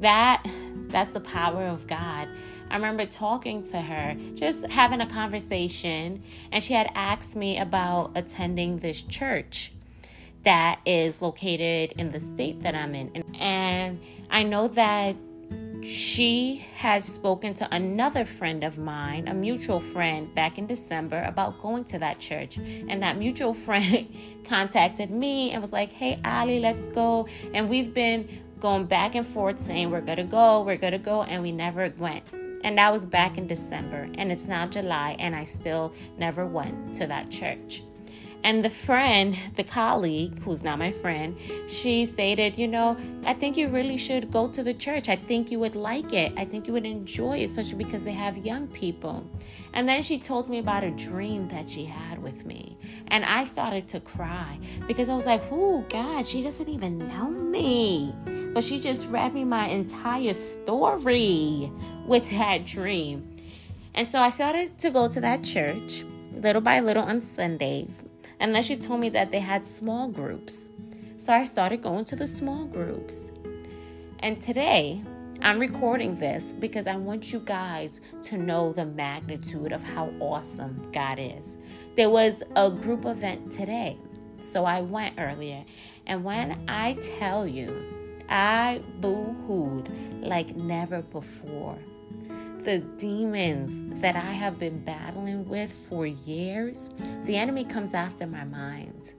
that 0.00 0.46
that's 0.88 1.10
the 1.10 1.20
power 1.20 1.66
of 1.66 1.86
God. 1.86 2.28
I 2.70 2.76
remember 2.76 3.04
talking 3.04 3.62
to 3.70 3.80
her, 3.80 4.16
just 4.34 4.66
having 4.68 5.02
a 5.02 5.06
conversation, 5.06 6.22
and 6.50 6.64
she 6.64 6.72
had 6.72 6.90
asked 6.94 7.36
me 7.36 7.58
about 7.58 8.12
attending 8.14 8.78
this 8.78 9.02
church 9.02 9.72
that 10.42 10.80
is 10.86 11.20
located 11.20 11.92
in 11.98 12.10
the 12.10 12.18
state 12.18 12.60
that 12.60 12.74
I'm 12.74 12.94
in. 12.94 13.24
And 13.38 14.00
I 14.30 14.42
know 14.42 14.68
that 14.68 15.16
she 15.82 16.64
had 16.74 17.02
spoken 17.02 17.54
to 17.54 17.74
another 17.74 18.24
friend 18.24 18.62
of 18.62 18.78
mine, 18.78 19.26
a 19.26 19.34
mutual 19.34 19.80
friend, 19.80 20.32
back 20.34 20.56
in 20.56 20.66
December 20.66 21.22
about 21.26 21.58
going 21.60 21.84
to 21.86 21.98
that 21.98 22.20
church. 22.20 22.56
And 22.56 23.02
that 23.02 23.18
mutual 23.18 23.52
friend 23.66 24.08
contacted 24.44 25.10
me 25.10 25.50
and 25.50 25.60
was 25.60 25.72
like, 25.72 25.92
hey, 25.92 26.20
Allie, 26.24 26.60
let's 26.60 26.88
go. 26.88 27.26
And 27.52 27.68
we've 27.68 27.92
been 27.92 28.28
going 28.60 28.86
back 28.86 29.16
and 29.16 29.26
forth 29.26 29.58
saying, 29.58 29.90
we're 29.90 30.00
going 30.00 30.18
to 30.18 30.24
go, 30.24 30.62
we're 30.62 30.76
going 30.76 30.92
to 30.92 30.98
go. 30.98 31.24
And 31.24 31.42
we 31.42 31.50
never 31.50 31.92
went. 31.98 32.24
And 32.64 32.78
that 32.78 32.92
was 32.92 33.04
back 33.04 33.36
in 33.36 33.48
December. 33.48 34.08
And 34.14 34.30
it's 34.30 34.46
now 34.46 34.66
July, 34.66 35.16
and 35.18 35.34
I 35.34 35.42
still 35.42 35.92
never 36.16 36.46
went 36.46 36.94
to 36.94 37.08
that 37.08 37.28
church. 37.28 37.82
And 38.44 38.64
the 38.64 38.70
friend, 38.70 39.38
the 39.54 39.62
colleague, 39.62 40.40
who's 40.40 40.64
not 40.64 40.78
my 40.78 40.90
friend, 40.90 41.36
she 41.68 42.04
stated, 42.06 42.58
You 42.58 42.66
know, 42.66 42.96
I 43.24 43.34
think 43.34 43.56
you 43.56 43.68
really 43.68 43.96
should 43.96 44.32
go 44.32 44.48
to 44.48 44.64
the 44.64 44.74
church. 44.74 45.08
I 45.08 45.14
think 45.14 45.52
you 45.52 45.60
would 45.60 45.76
like 45.76 46.12
it. 46.12 46.32
I 46.36 46.44
think 46.44 46.66
you 46.66 46.72
would 46.72 46.84
enjoy 46.84 47.38
it, 47.38 47.44
especially 47.44 47.84
because 47.84 48.02
they 48.02 48.12
have 48.12 48.38
young 48.38 48.66
people. 48.66 49.24
And 49.74 49.88
then 49.88 50.02
she 50.02 50.18
told 50.18 50.48
me 50.48 50.58
about 50.58 50.82
a 50.82 50.90
dream 50.90 51.46
that 51.48 51.70
she 51.70 51.84
had 51.84 52.20
with 52.20 52.44
me. 52.44 52.76
And 53.08 53.24
I 53.24 53.44
started 53.44 53.86
to 53.88 54.00
cry 54.00 54.58
because 54.88 55.08
I 55.08 55.14
was 55.14 55.26
like, 55.26 55.42
Oh, 55.52 55.84
God, 55.88 56.26
she 56.26 56.42
doesn't 56.42 56.68
even 56.68 56.98
know 56.98 57.30
me. 57.30 58.12
But 58.52 58.64
she 58.64 58.80
just 58.80 59.06
read 59.06 59.34
me 59.34 59.44
my 59.44 59.68
entire 59.68 60.34
story 60.34 61.70
with 62.06 62.28
that 62.32 62.66
dream. 62.66 63.36
And 63.94 64.08
so 64.08 64.20
I 64.20 64.30
started 64.30 64.78
to 64.78 64.90
go 64.90 65.06
to 65.08 65.20
that 65.20 65.44
church 65.44 66.04
little 66.34 66.60
by 66.60 66.80
little 66.80 67.04
on 67.04 67.20
Sundays. 67.20 68.08
And 68.42 68.64
she 68.64 68.76
told 68.76 68.98
me 68.98 69.08
that 69.10 69.30
they 69.30 69.38
had 69.38 69.64
small 69.64 70.08
groups. 70.08 70.68
So 71.16 71.32
I 71.32 71.44
started 71.44 71.80
going 71.80 72.04
to 72.06 72.16
the 72.16 72.26
small 72.26 72.64
groups. 72.64 73.30
And 74.18 74.42
today, 74.42 75.00
I'm 75.42 75.60
recording 75.60 76.16
this 76.16 76.50
because 76.50 76.88
I 76.88 76.96
want 76.96 77.32
you 77.32 77.38
guys 77.38 78.00
to 78.24 78.36
know 78.36 78.72
the 78.72 78.84
magnitude 78.84 79.70
of 79.70 79.84
how 79.84 80.12
awesome 80.18 80.90
God 80.90 81.20
is. 81.20 81.56
There 81.94 82.10
was 82.10 82.42
a 82.56 82.68
group 82.68 83.06
event 83.06 83.52
today, 83.52 83.96
so 84.40 84.64
I 84.64 84.80
went 84.80 85.14
earlier. 85.18 85.64
And 86.08 86.24
when 86.24 86.64
I 86.68 86.94
tell 87.20 87.46
you, 87.46 87.70
I 88.28 88.82
boo 89.00 89.36
hooed 89.46 89.88
like 90.20 90.56
never 90.56 91.02
before 91.02 91.78
the 92.64 92.78
demons 92.96 94.00
that 94.00 94.14
I 94.14 94.32
have 94.32 94.58
been 94.58 94.78
battling 94.84 95.48
with 95.48 95.72
for 95.72 96.06
years, 96.06 96.90
the 97.24 97.36
enemy 97.36 97.64
comes 97.64 97.92
after 97.92 98.26
my 98.26 98.44
mind. 98.44 99.14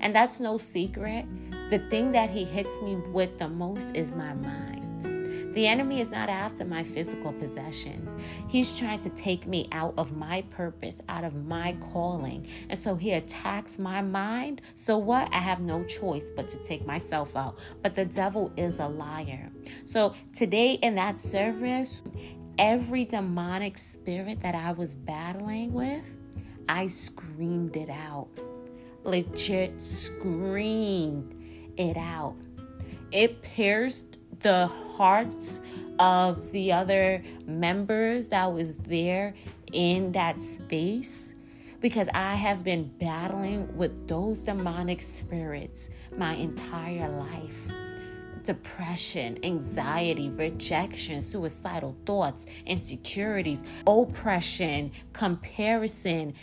And 0.00 0.14
that's 0.14 0.40
no 0.40 0.58
secret. 0.58 1.26
The 1.70 1.78
thing 1.90 2.10
that 2.12 2.30
he 2.30 2.44
hits 2.44 2.76
me 2.82 2.96
with 2.96 3.38
the 3.38 3.48
most 3.48 3.94
is 3.94 4.10
my 4.10 4.34
mind. 4.34 4.80
The 5.54 5.66
enemy 5.66 6.00
is 6.00 6.12
not 6.12 6.28
after 6.28 6.64
my 6.64 6.84
physical 6.84 7.32
possessions. 7.32 8.14
He's 8.48 8.78
trying 8.78 9.00
to 9.00 9.10
take 9.10 9.46
me 9.48 9.68
out 9.72 9.94
of 9.96 10.16
my 10.16 10.42
purpose, 10.50 11.00
out 11.08 11.24
of 11.24 11.34
my 11.34 11.76
calling. 11.92 12.46
And 12.68 12.78
so 12.78 12.94
he 12.94 13.12
attacks 13.12 13.76
my 13.78 14.00
mind. 14.00 14.62
So 14.76 14.96
what? 14.96 15.28
I 15.32 15.38
have 15.38 15.60
no 15.60 15.82
choice 15.84 16.30
but 16.30 16.48
to 16.50 16.58
take 16.58 16.86
myself 16.86 17.36
out. 17.36 17.58
But 17.82 17.96
the 17.96 18.04
devil 18.04 18.52
is 18.56 18.78
a 18.78 18.86
liar. 18.86 19.50
So 19.84 20.14
today 20.32 20.74
in 20.74 20.94
that 20.94 21.18
service, 21.18 22.00
every 22.60 23.06
demonic 23.06 23.78
spirit 23.78 24.38
that 24.42 24.54
I 24.54 24.72
was 24.72 24.92
battling 24.92 25.72
with, 25.72 26.04
I 26.68 26.88
screamed 26.88 27.74
it 27.74 27.88
out. 27.88 28.28
Legit 29.02 29.80
screamed 29.80 31.34
it 31.78 31.96
out. 31.96 32.36
It 33.12 33.40
pierced 33.40 34.18
the 34.40 34.66
hearts 34.66 35.58
of 35.98 36.52
the 36.52 36.70
other 36.70 37.24
members 37.46 38.28
that 38.28 38.52
was 38.52 38.76
there 38.76 39.34
in 39.72 40.12
that 40.12 40.38
space 40.42 41.34
because 41.80 42.10
I 42.12 42.34
have 42.34 42.62
been 42.62 42.90
battling 43.00 43.74
with 43.74 44.06
those 44.06 44.42
demonic 44.42 45.00
spirits 45.00 45.88
my 46.14 46.34
entire 46.34 47.08
life 47.08 47.89
depression, 48.44 49.38
anxiety, 49.44 50.28
rejection, 50.30 51.20
suicidal 51.20 51.96
thoughts, 52.06 52.46
insecurities, 52.66 53.64
oppression, 53.86 54.92
comparison, 55.12 56.34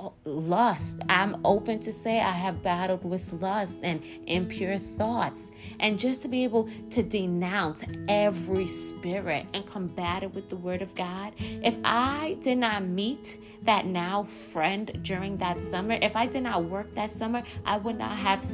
uh, 0.00 0.10
lust. 0.24 1.00
I'm 1.08 1.40
open 1.44 1.80
to 1.80 1.92
say 1.92 2.20
I 2.20 2.32
have 2.32 2.62
battled 2.62 3.04
with 3.04 3.32
lust 3.34 3.80
and 3.82 4.02
impure 4.26 4.78
thoughts. 4.78 5.50
And 5.80 5.98
just 5.98 6.22
to 6.22 6.28
be 6.28 6.44
able 6.44 6.68
to 6.90 7.02
denounce 7.02 7.84
every 8.08 8.66
spirit 8.66 9.46
and 9.54 9.64
combat 9.64 10.22
it 10.22 10.34
with 10.34 10.48
the 10.48 10.56
word 10.56 10.82
of 10.82 10.94
God. 10.94 11.32
If 11.38 11.78
I 11.84 12.36
did 12.42 12.58
not 12.58 12.84
meet 12.84 13.38
that 13.62 13.86
now 13.86 14.24
friend 14.24 15.00
during 15.02 15.36
that 15.38 15.60
summer, 15.60 15.98
if 16.02 16.16
I 16.16 16.26
did 16.26 16.42
not 16.42 16.64
work 16.64 16.94
that 16.94 17.10
summer, 17.10 17.42
I 17.64 17.78
would 17.78 17.98
not 17.98 18.12
have 18.12 18.44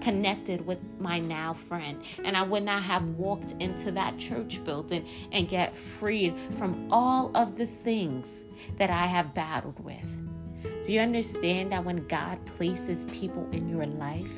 connected 0.00 0.64
with 0.66 0.78
my 0.98 1.18
now 1.18 1.52
friend. 1.52 2.02
And 2.24 2.36
I 2.36 2.42
would 2.42 2.62
not 2.62 2.82
have 2.82 3.06
walked 3.10 3.52
into 3.60 3.90
that 3.92 4.18
church 4.18 4.62
building 4.64 5.06
and 5.32 5.48
get 5.48 5.74
freed 5.74 6.34
from 6.56 6.92
all 6.92 7.30
of 7.36 7.56
the 7.56 7.66
things 7.66 8.44
that 8.76 8.90
I 8.90 9.06
have 9.06 9.34
battled 9.34 9.78
with. 9.84 10.24
Do 10.84 10.92
you 10.92 11.00
understand 11.00 11.72
that 11.72 11.84
when 11.84 12.06
God 12.08 12.44
places 12.46 13.06
people 13.06 13.48
in 13.52 13.68
your 13.68 13.86
life, 13.86 14.32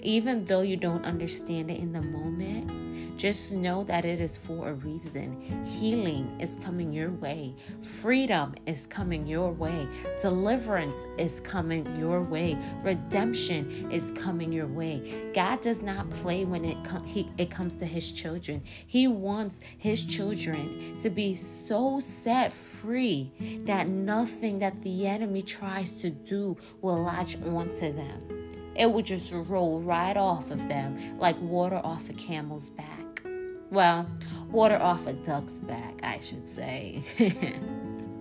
even 0.00 0.44
though 0.44 0.62
you 0.62 0.76
don't 0.76 1.04
understand 1.04 1.70
it 1.70 1.78
in 1.78 1.92
the 1.92 2.02
moment, 2.02 2.70
just 3.18 3.50
know 3.50 3.82
that 3.82 4.04
it 4.04 4.20
is 4.20 4.38
for 4.38 4.68
a 4.68 4.74
reason. 4.74 5.40
Healing 5.64 6.40
is 6.40 6.56
coming 6.62 6.92
your 6.92 7.10
way, 7.10 7.56
freedom 7.80 8.54
is 8.66 8.86
coming 8.86 9.26
your 9.26 9.50
way, 9.50 9.88
deliverance 10.22 11.06
is 11.18 11.40
coming 11.40 11.96
your 11.96 12.22
way, 12.22 12.56
redemption 12.82 13.90
is 13.90 14.12
coming 14.12 14.52
your 14.52 14.68
way. 14.68 15.30
God 15.34 15.60
does 15.60 15.82
not 15.82 16.08
play 16.10 16.44
when 16.44 16.64
it, 16.64 16.82
com- 16.84 17.04
he, 17.04 17.28
it 17.38 17.50
comes 17.50 17.74
to 17.76 17.86
His 17.86 18.12
children. 18.12 18.62
He 18.86 19.08
wants 19.08 19.60
His 19.78 20.04
children 20.04 20.96
to 21.00 21.10
be 21.10 21.34
so 21.34 21.98
set 21.98 22.52
free 22.52 23.32
that 23.64 23.88
nothing 23.88 24.60
that 24.60 24.80
the 24.82 25.08
enemy 25.08 25.42
tries 25.42 25.90
to 26.02 26.10
do 26.10 26.56
will 26.82 27.02
latch 27.02 27.36
onto 27.42 27.92
them 27.92 28.47
it 28.78 28.90
would 28.90 29.04
just 29.04 29.32
roll 29.32 29.80
right 29.80 30.16
off 30.16 30.50
of 30.50 30.68
them 30.68 31.18
like 31.18 31.38
water 31.40 31.80
off 31.82 32.08
a 32.08 32.12
camel's 32.12 32.70
back. 32.70 33.22
Well, 33.70 34.08
water 34.50 34.80
off 34.80 35.06
a 35.06 35.12
duck's 35.12 35.58
back, 35.58 36.00
I 36.02 36.20
should 36.20 36.48
say. 36.48 37.02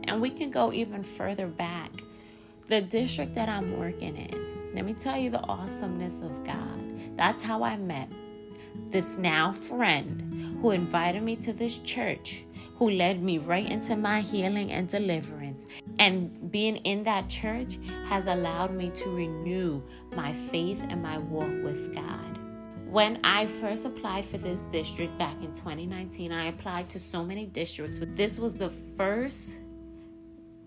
and 0.04 0.20
we 0.20 0.30
can 0.32 0.50
go 0.50 0.74
even 0.74 1.04
further 1.04 1.48
back. 1.48 1.92
The 2.68 2.82
district 2.82 3.36
that 3.36 3.48
I'm 3.48 3.80
working 3.80 4.18
in. 4.18 4.74
Let 4.74 4.84
me 4.84 4.94
tell 4.94 5.18
you 5.18 5.30
the 5.30 5.42
awesomeness 5.44 6.22
of 6.22 6.44
God. 6.44 7.16
That's 7.16 7.42
how 7.42 7.64
I 7.64 7.78
met 7.78 8.12
this 8.88 9.18
now 9.18 9.52
friend 9.52 10.58
who 10.62 10.72
invited 10.72 11.24
me 11.24 11.36
to 11.38 11.54
this 11.54 11.78
church, 11.78 12.44
who 12.78 12.92
led 12.92 13.24
me 13.24 13.40
right 13.40 13.66
into 13.66 13.96
my 13.96 14.22
healing 14.22 14.72
and 14.72 14.88
deliverance. 14.88 15.66
And 16.00 16.52
being 16.52 16.78
in 16.78 17.04
that 17.04 17.28
church 17.30 17.80
has 18.08 18.28
allowed 18.28 18.72
me 18.72 18.92
to 18.92 19.10
renew 19.10 19.82
my 20.16 20.32
faith 20.32 20.86
and 20.88 21.02
my 21.02 21.18
walk 21.18 21.52
with 21.64 21.94
God. 21.94 22.38
When 22.86 23.20
I 23.24 23.48
first 23.48 23.86
applied 23.86 24.26
for 24.26 24.38
this 24.38 24.68
district 24.68 25.18
back 25.18 25.36
in 25.42 25.52
2019, 25.52 26.32
I 26.32 26.46
applied 26.46 26.90
to 26.92 27.00
so 27.00 27.24
many 27.24 27.46
districts, 27.46 28.00
but 28.00 28.16
this 28.16 28.40
was 28.40 28.56
the 28.56 28.70
first 28.70 29.60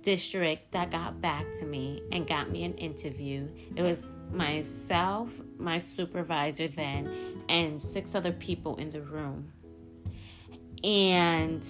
district 0.03 0.73
that 0.73 0.91
got 0.91 1.21
back 1.21 1.45
to 1.61 1.67
me 1.67 2.03
and 2.13 2.27
got 2.27 2.51
me 2.51 2.65
an 2.65 2.75
interview. 2.75 3.49
It 3.77 3.83
was 3.83 4.05
myself, 4.33 5.41
my 5.59 5.79
supervisor 5.79 6.69
then, 6.69 7.09
and 7.49 7.81
six 7.81 8.15
other 8.15 8.33
people 8.33 8.77
in 8.77 8.91
the 8.91 9.03
room. 9.03 9.53
And 10.83 11.63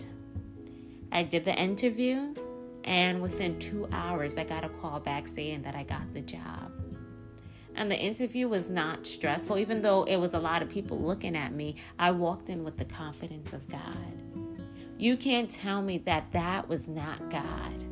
I 1.12 1.22
did 1.22 1.44
the 1.44 1.54
interview, 1.54 2.34
and 2.84 3.20
within 3.20 3.58
two 3.58 3.88
hours, 3.92 4.38
I 4.38 4.44
got 4.44 4.64
a 4.64 4.68
call 4.68 5.00
back 5.00 5.26
saying 5.26 5.62
that 5.62 5.74
I 5.74 5.82
got 5.82 6.12
the 6.14 6.20
job. 6.20 6.72
And 7.74 7.90
the 7.90 7.98
interview 7.98 8.48
was 8.48 8.70
not 8.70 9.06
stressful, 9.06 9.58
even 9.58 9.82
though 9.82 10.04
it 10.04 10.16
was 10.16 10.34
a 10.34 10.38
lot 10.38 10.62
of 10.62 10.68
people 10.68 11.00
looking 11.00 11.36
at 11.36 11.52
me. 11.52 11.76
I 11.98 12.10
walked 12.10 12.50
in 12.50 12.64
with 12.64 12.76
the 12.76 12.84
confidence 12.84 13.52
of 13.52 13.68
God. 13.68 13.96
You 14.98 15.16
can't 15.16 15.50
tell 15.50 15.80
me 15.80 15.98
that 15.98 16.30
that 16.32 16.68
was 16.68 16.88
not 16.88 17.30
God. 17.30 17.89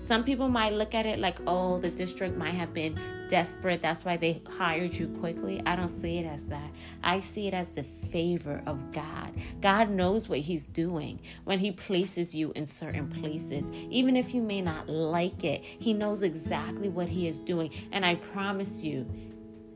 Some 0.00 0.24
people 0.24 0.48
might 0.48 0.72
look 0.72 0.94
at 0.94 1.06
it 1.06 1.18
like, 1.18 1.38
oh, 1.46 1.78
the 1.78 1.90
district 1.90 2.36
might 2.36 2.54
have 2.54 2.72
been 2.72 2.98
desperate. 3.28 3.82
That's 3.82 4.04
why 4.04 4.16
they 4.16 4.42
hired 4.48 4.94
you 4.94 5.08
quickly. 5.20 5.62
I 5.66 5.76
don't 5.76 5.88
see 5.88 6.18
it 6.18 6.26
as 6.26 6.44
that. 6.44 6.70
I 7.02 7.20
see 7.20 7.46
it 7.46 7.54
as 7.54 7.70
the 7.70 7.82
favor 7.82 8.62
of 8.66 8.92
God. 8.92 9.32
God 9.60 9.90
knows 9.90 10.28
what 10.28 10.38
He's 10.38 10.66
doing 10.66 11.20
when 11.44 11.58
He 11.58 11.72
places 11.72 12.34
you 12.34 12.52
in 12.52 12.66
certain 12.66 13.08
places. 13.08 13.70
Even 13.90 14.16
if 14.16 14.34
you 14.34 14.42
may 14.42 14.62
not 14.62 14.88
like 14.88 15.44
it, 15.44 15.62
He 15.62 15.92
knows 15.92 16.22
exactly 16.22 16.88
what 16.88 17.08
He 17.08 17.28
is 17.28 17.38
doing. 17.38 17.70
And 17.92 18.04
I 18.04 18.14
promise 18.14 18.82
you 18.82 19.06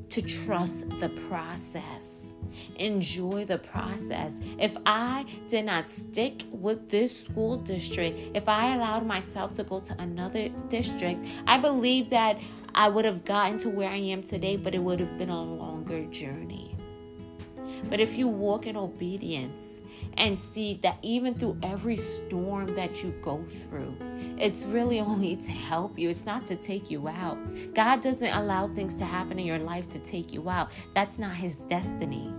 to 0.08 0.22
trust 0.22 0.88
the 1.00 1.08
process. 1.28 2.31
Enjoy 2.76 3.44
the 3.44 3.58
process. 3.58 4.38
If 4.58 4.76
I 4.86 5.26
did 5.48 5.66
not 5.66 5.88
stick 5.88 6.42
with 6.50 6.88
this 6.88 7.24
school 7.24 7.56
district, 7.56 8.18
if 8.34 8.48
I 8.48 8.74
allowed 8.74 9.06
myself 9.06 9.54
to 9.54 9.64
go 9.64 9.80
to 9.80 10.00
another 10.00 10.48
district, 10.68 11.26
I 11.46 11.58
believe 11.58 12.10
that 12.10 12.40
I 12.74 12.88
would 12.88 13.04
have 13.04 13.24
gotten 13.24 13.58
to 13.58 13.68
where 13.68 13.90
I 13.90 13.96
am 13.96 14.22
today, 14.22 14.56
but 14.56 14.74
it 14.74 14.78
would 14.78 15.00
have 15.00 15.18
been 15.18 15.30
a 15.30 15.42
longer 15.42 16.04
journey. 16.06 16.76
But 17.88 18.00
if 18.00 18.16
you 18.16 18.28
walk 18.28 18.66
in 18.66 18.76
obedience 18.76 19.80
and 20.16 20.38
see 20.38 20.78
that 20.82 20.98
even 21.02 21.34
through 21.34 21.58
every 21.62 21.96
storm 21.96 22.74
that 22.74 23.02
you 23.02 23.14
go 23.22 23.42
through, 23.44 23.96
it's 24.38 24.64
really 24.66 25.00
only 25.12 25.36
to 25.36 25.50
help 25.50 25.98
you. 25.98 26.08
It's 26.08 26.26
not 26.26 26.46
to 26.46 26.56
take 26.56 26.90
you 26.90 27.08
out. 27.08 27.38
God 27.74 28.00
doesn't 28.00 28.32
allow 28.32 28.68
things 28.68 28.94
to 28.94 29.04
happen 29.04 29.38
in 29.38 29.46
your 29.46 29.58
life 29.58 29.88
to 29.90 29.98
take 29.98 30.32
you 30.32 30.48
out, 30.48 30.70
that's 30.94 31.18
not 31.18 31.34
His 31.34 31.64
destiny. 31.66 32.32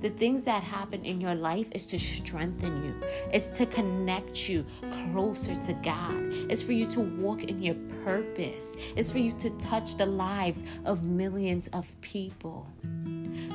The 0.00 0.10
things 0.10 0.44
that 0.44 0.62
happen 0.62 1.04
in 1.06 1.20
your 1.22 1.34
life 1.34 1.70
is 1.72 1.86
to 1.88 1.98
strengthen 1.98 2.84
you, 2.84 3.00
it's 3.32 3.48
to 3.56 3.64
connect 3.64 4.48
you 4.48 4.66
closer 5.10 5.54
to 5.54 5.72
God, 5.72 6.14
it's 6.50 6.62
for 6.62 6.72
you 6.72 6.86
to 6.88 7.00
walk 7.00 7.44
in 7.44 7.62
your 7.62 7.76
purpose, 8.04 8.76
it's 8.94 9.10
for 9.10 9.18
you 9.18 9.32
to 9.32 9.48
touch 9.58 9.96
the 9.96 10.04
lives 10.04 10.64
of 10.84 11.02
millions 11.02 11.68
of 11.68 11.98
people. 12.02 12.66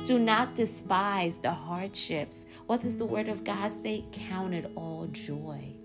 Do 0.04 0.18
not 0.18 0.56
despise 0.56 1.38
the 1.38 1.52
hardships. 1.52 2.44
What 2.66 2.80
does 2.80 2.98
the 2.98 3.04
word 3.04 3.28
of 3.28 3.44
God 3.44 3.70
say? 3.70 4.04
Count 4.10 4.52
it 4.52 4.68
all 4.74 5.06
joy. 5.12 5.76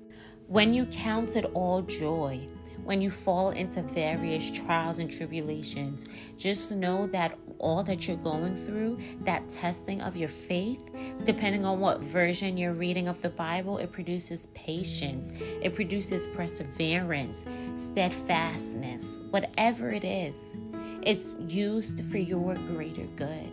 When 0.47 0.73
you 0.73 0.87
count 0.87 1.35
it 1.35 1.45
all 1.53 1.83
joy, 1.83 2.47
when 2.83 2.99
you 2.99 3.11
fall 3.11 3.51
into 3.51 3.83
various 3.83 4.49
trials 4.49 4.97
and 4.97 5.11
tribulations, 5.11 6.05
just 6.35 6.71
know 6.71 7.05
that 7.07 7.37
all 7.59 7.83
that 7.83 8.07
you're 8.07 8.17
going 8.17 8.55
through, 8.55 8.97
that 9.19 9.49
testing 9.49 10.01
of 10.01 10.17
your 10.17 10.29
faith, 10.29 10.89
depending 11.23 11.63
on 11.63 11.79
what 11.79 11.99
version 11.99 12.57
you're 12.57 12.73
reading 12.73 13.07
of 13.07 13.21
the 13.21 13.29
Bible, 13.29 13.77
it 13.77 13.91
produces 13.91 14.47
patience, 14.47 15.31
it 15.61 15.75
produces 15.75 16.25
perseverance, 16.25 17.45
steadfastness, 17.75 19.19
whatever 19.29 19.89
it 19.89 20.03
is. 20.03 20.57
It's 21.03 21.29
used 21.47 22.03
for 22.05 22.17
your 22.17 22.55
greater 22.55 23.05
good. 23.15 23.51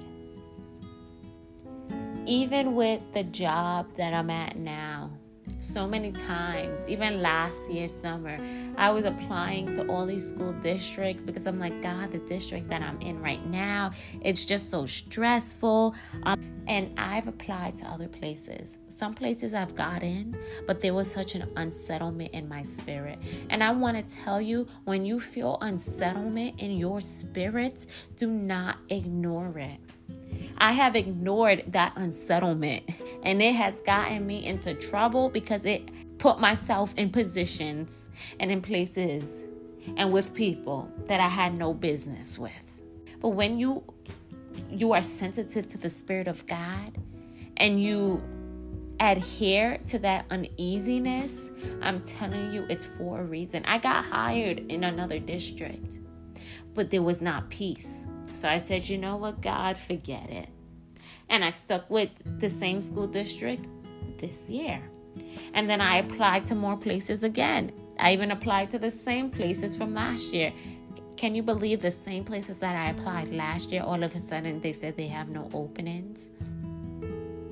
Even 2.26 2.74
with 2.74 3.00
the 3.12 3.24
job 3.24 3.92
that 3.94 4.14
I'm 4.14 4.30
at 4.30 4.56
now, 4.56 5.10
so 5.58 5.86
many 5.86 6.10
times, 6.10 6.80
even 6.88 7.20
last 7.20 7.70
year, 7.70 7.86
summer, 7.86 8.38
I 8.78 8.90
was 8.90 9.04
applying 9.04 9.66
to 9.76 9.86
all 9.88 10.06
these 10.06 10.26
school 10.26 10.52
districts 10.54 11.22
because 11.22 11.46
I'm 11.46 11.58
like, 11.58 11.82
God, 11.82 12.12
the 12.12 12.18
district 12.18 12.68
that 12.70 12.80
I'm 12.80 12.98
in 13.02 13.20
right 13.20 13.44
now, 13.46 13.90
it's 14.22 14.44
just 14.44 14.70
so 14.70 14.86
stressful. 14.86 15.94
Um, 16.22 16.40
and 16.66 16.98
I've 16.98 17.28
applied 17.28 17.76
to 17.76 17.84
other 17.86 18.08
places. 18.08 18.78
Some 18.88 19.12
places 19.12 19.52
I've 19.52 19.74
got 19.74 20.02
in, 20.02 20.34
but 20.66 20.80
there 20.80 20.94
was 20.94 21.10
such 21.10 21.34
an 21.34 21.50
unsettlement 21.56 22.32
in 22.32 22.48
my 22.48 22.62
spirit. 22.62 23.18
And 23.50 23.62
I 23.62 23.70
want 23.70 23.96
to 23.96 24.16
tell 24.16 24.40
you 24.40 24.66
when 24.84 25.04
you 25.04 25.20
feel 25.20 25.58
unsettlement 25.60 26.58
in 26.58 26.70
your 26.78 27.02
spirit, 27.02 27.86
do 28.16 28.28
not 28.28 28.78
ignore 28.88 29.58
it. 29.58 29.78
I 30.58 30.72
have 30.72 30.96
ignored 30.96 31.64
that 31.68 31.92
unsettlement 31.96 32.84
and 33.22 33.42
it 33.42 33.54
has 33.54 33.80
gotten 33.80 34.26
me 34.26 34.44
into 34.44 34.74
trouble 34.74 35.28
because 35.28 35.66
it 35.66 35.90
put 36.18 36.38
myself 36.38 36.94
in 36.96 37.10
positions 37.10 37.90
and 38.38 38.50
in 38.50 38.62
places 38.62 39.46
and 39.96 40.12
with 40.12 40.34
people 40.34 40.90
that 41.06 41.20
I 41.20 41.28
had 41.28 41.54
no 41.54 41.74
business 41.74 42.38
with. 42.38 42.82
But 43.20 43.30
when 43.30 43.58
you 43.58 43.84
you 44.70 44.92
are 44.92 45.02
sensitive 45.02 45.66
to 45.68 45.78
the 45.78 45.90
spirit 45.90 46.28
of 46.28 46.46
God 46.46 46.96
and 47.56 47.82
you 47.82 48.22
adhere 49.00 49.78
to 49.86 49.98
that 50.00 50.26
uneasiness, 50.30 51.50
I'm 51.82 52.00
telling 52.02 52.52
you 52.52 52.66
it's 52.68 52.86
for 52.86 53.20
a 53.20 53.24
reason. 53.24 53.64
I 53.66 53.78
got 53.78 54.04
hired 54.04 54.70
in 54.70 54.84
another 54.84 55.18
district, 55.18 55.98
but 56.74 56.90
there 56.90 57.02
was 57.02 57.20
not 57.20 57.50
peace. 57.50 58.06
So 58.34 58.48
I 58.48 58.58
said, 58.58 58.88
you 58.88 58.98
know 58.98 59.16
what, 59.16 59.40
God, 59.40 59.78
forget 59.78 60.28
it. 60.28 60.48
And 61.28 61.44
I 61.44 61.50
stuck 61.50 61.88
with 61.88 62.10
the 62.40 62.48
same 62.48 62.80
school 62.80 63.06
district 63.06 63.68
this 64.18 64.50
year. 64.50 64.82
And 65.54 65.70
then 65.70 65.80
I 65.80 65.98
applied 65.98 66.44
to 66.46 66.54
more 66.54 66.76
places 66.76 67.22
again. 67.22 67.72
I 67.98 68.12
even 68.12 68.32
applied 68.32 68.72
to 68.72 68.78
the 68.78 68.90
same 68.90 69.30
places 69.30 69.76
from 69.76 69.94
last 69.94 70.32
year. 70.34 70.52
Can 71.16 71.36
you 71.36 71.44
believe 71.44 71.80
the 71.80 71.92
same 71.92 72.24
places 72.24 72.58
that 72.58 72.74
I 72.74 72.90
applied 72.90 73.32
last 73.32 73.70
year? 73.70 73.82
All 73.82 74.02
of 74.02 74.14
a 74.14 74.18
sudden, 74.18 74.60
they 74.60 74.72
said 74.72 74.96
they 74.96 75.06
have 75.06 75.28
no 75.28 75.48
openings. 75.54 76.30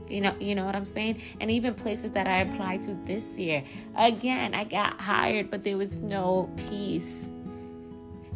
You 0.08 0.20
know, 0.20 0.34
you 0.40 0.56
know 0.56 0.66
what 0.66 0.74
I'm 0.74 0.84
saying? 0.84 1.22
And 1.40 1.48
even 1.50 1.74
places 1.74 2.10
that 2.10 2.26
I 2.26 2.38
applied 2.38 2.82
to 2.82 2.94
this 3.04 3.38
year. 3.38 3.62
Again, 3.96 4.52
I 4.52 4.64
got 4.64 5.00
hired, 5.00 5.48
but 5.48 5.62
there 5.62 5.76
was 5.76 6.00
no 6.00 6.50
peace. 6.68 7.28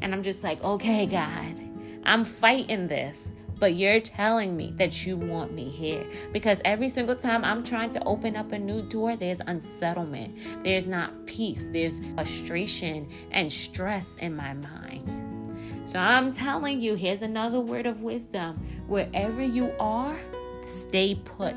And 0.01 0.15
I'm 0.15 0.23
just 0.23 0.45
like, 0.45 0.63
okay, 0.63 1.07
God, 1.07 1.61
I'm 2.07 2.25
fighting 2.25 2.87
this, 2.87 3.33
but 3.59 3.75
you're 3.75 4.01
telling 4.01 4.57
me 4.57 4.73
that 4.77 5.05
you 5.05 5.17
want 5.17 5.53
me 5.53 5.69
here. 5.69 6.07
Because 6.33 6.63
every 6.65 6.89
single 6.89 7.17
time 7.17 7.45
I'm 7.45 7.65
trying 7.65 7.91
to 7.91 8.05
open 8.05 8.37
up 8.37 8.53
a 8.53 8.59
new 8.59 8.83
door, 8.83 9.17
there's 9.17 9.41
unsettlement, 9.41 10.39
there's 10.63 10.87
not 10.87 11.27
peace, 11.27 11.69
there's 11.73 12.01
frustration 12.15 13.09
and 13.33 13.53
stress 13.53 14.15
in 14.21 14.37
my 14.37 14.55
mind. 14.55 15.23
So 15.85 15.99
I'm 15.99 16.31
telling 16.33 16.81
you, 16.81 16.95
here's 16.95 17.23
another 17.23 17.61
word 17.61 17.87
of 17.87 18.03
wisdom. 18.03 18.65
Wherever 18.87 19.43
you 19.43 19.73
are, 19.81 20.17
stay 20.65 21.17
put. 21.17 21.57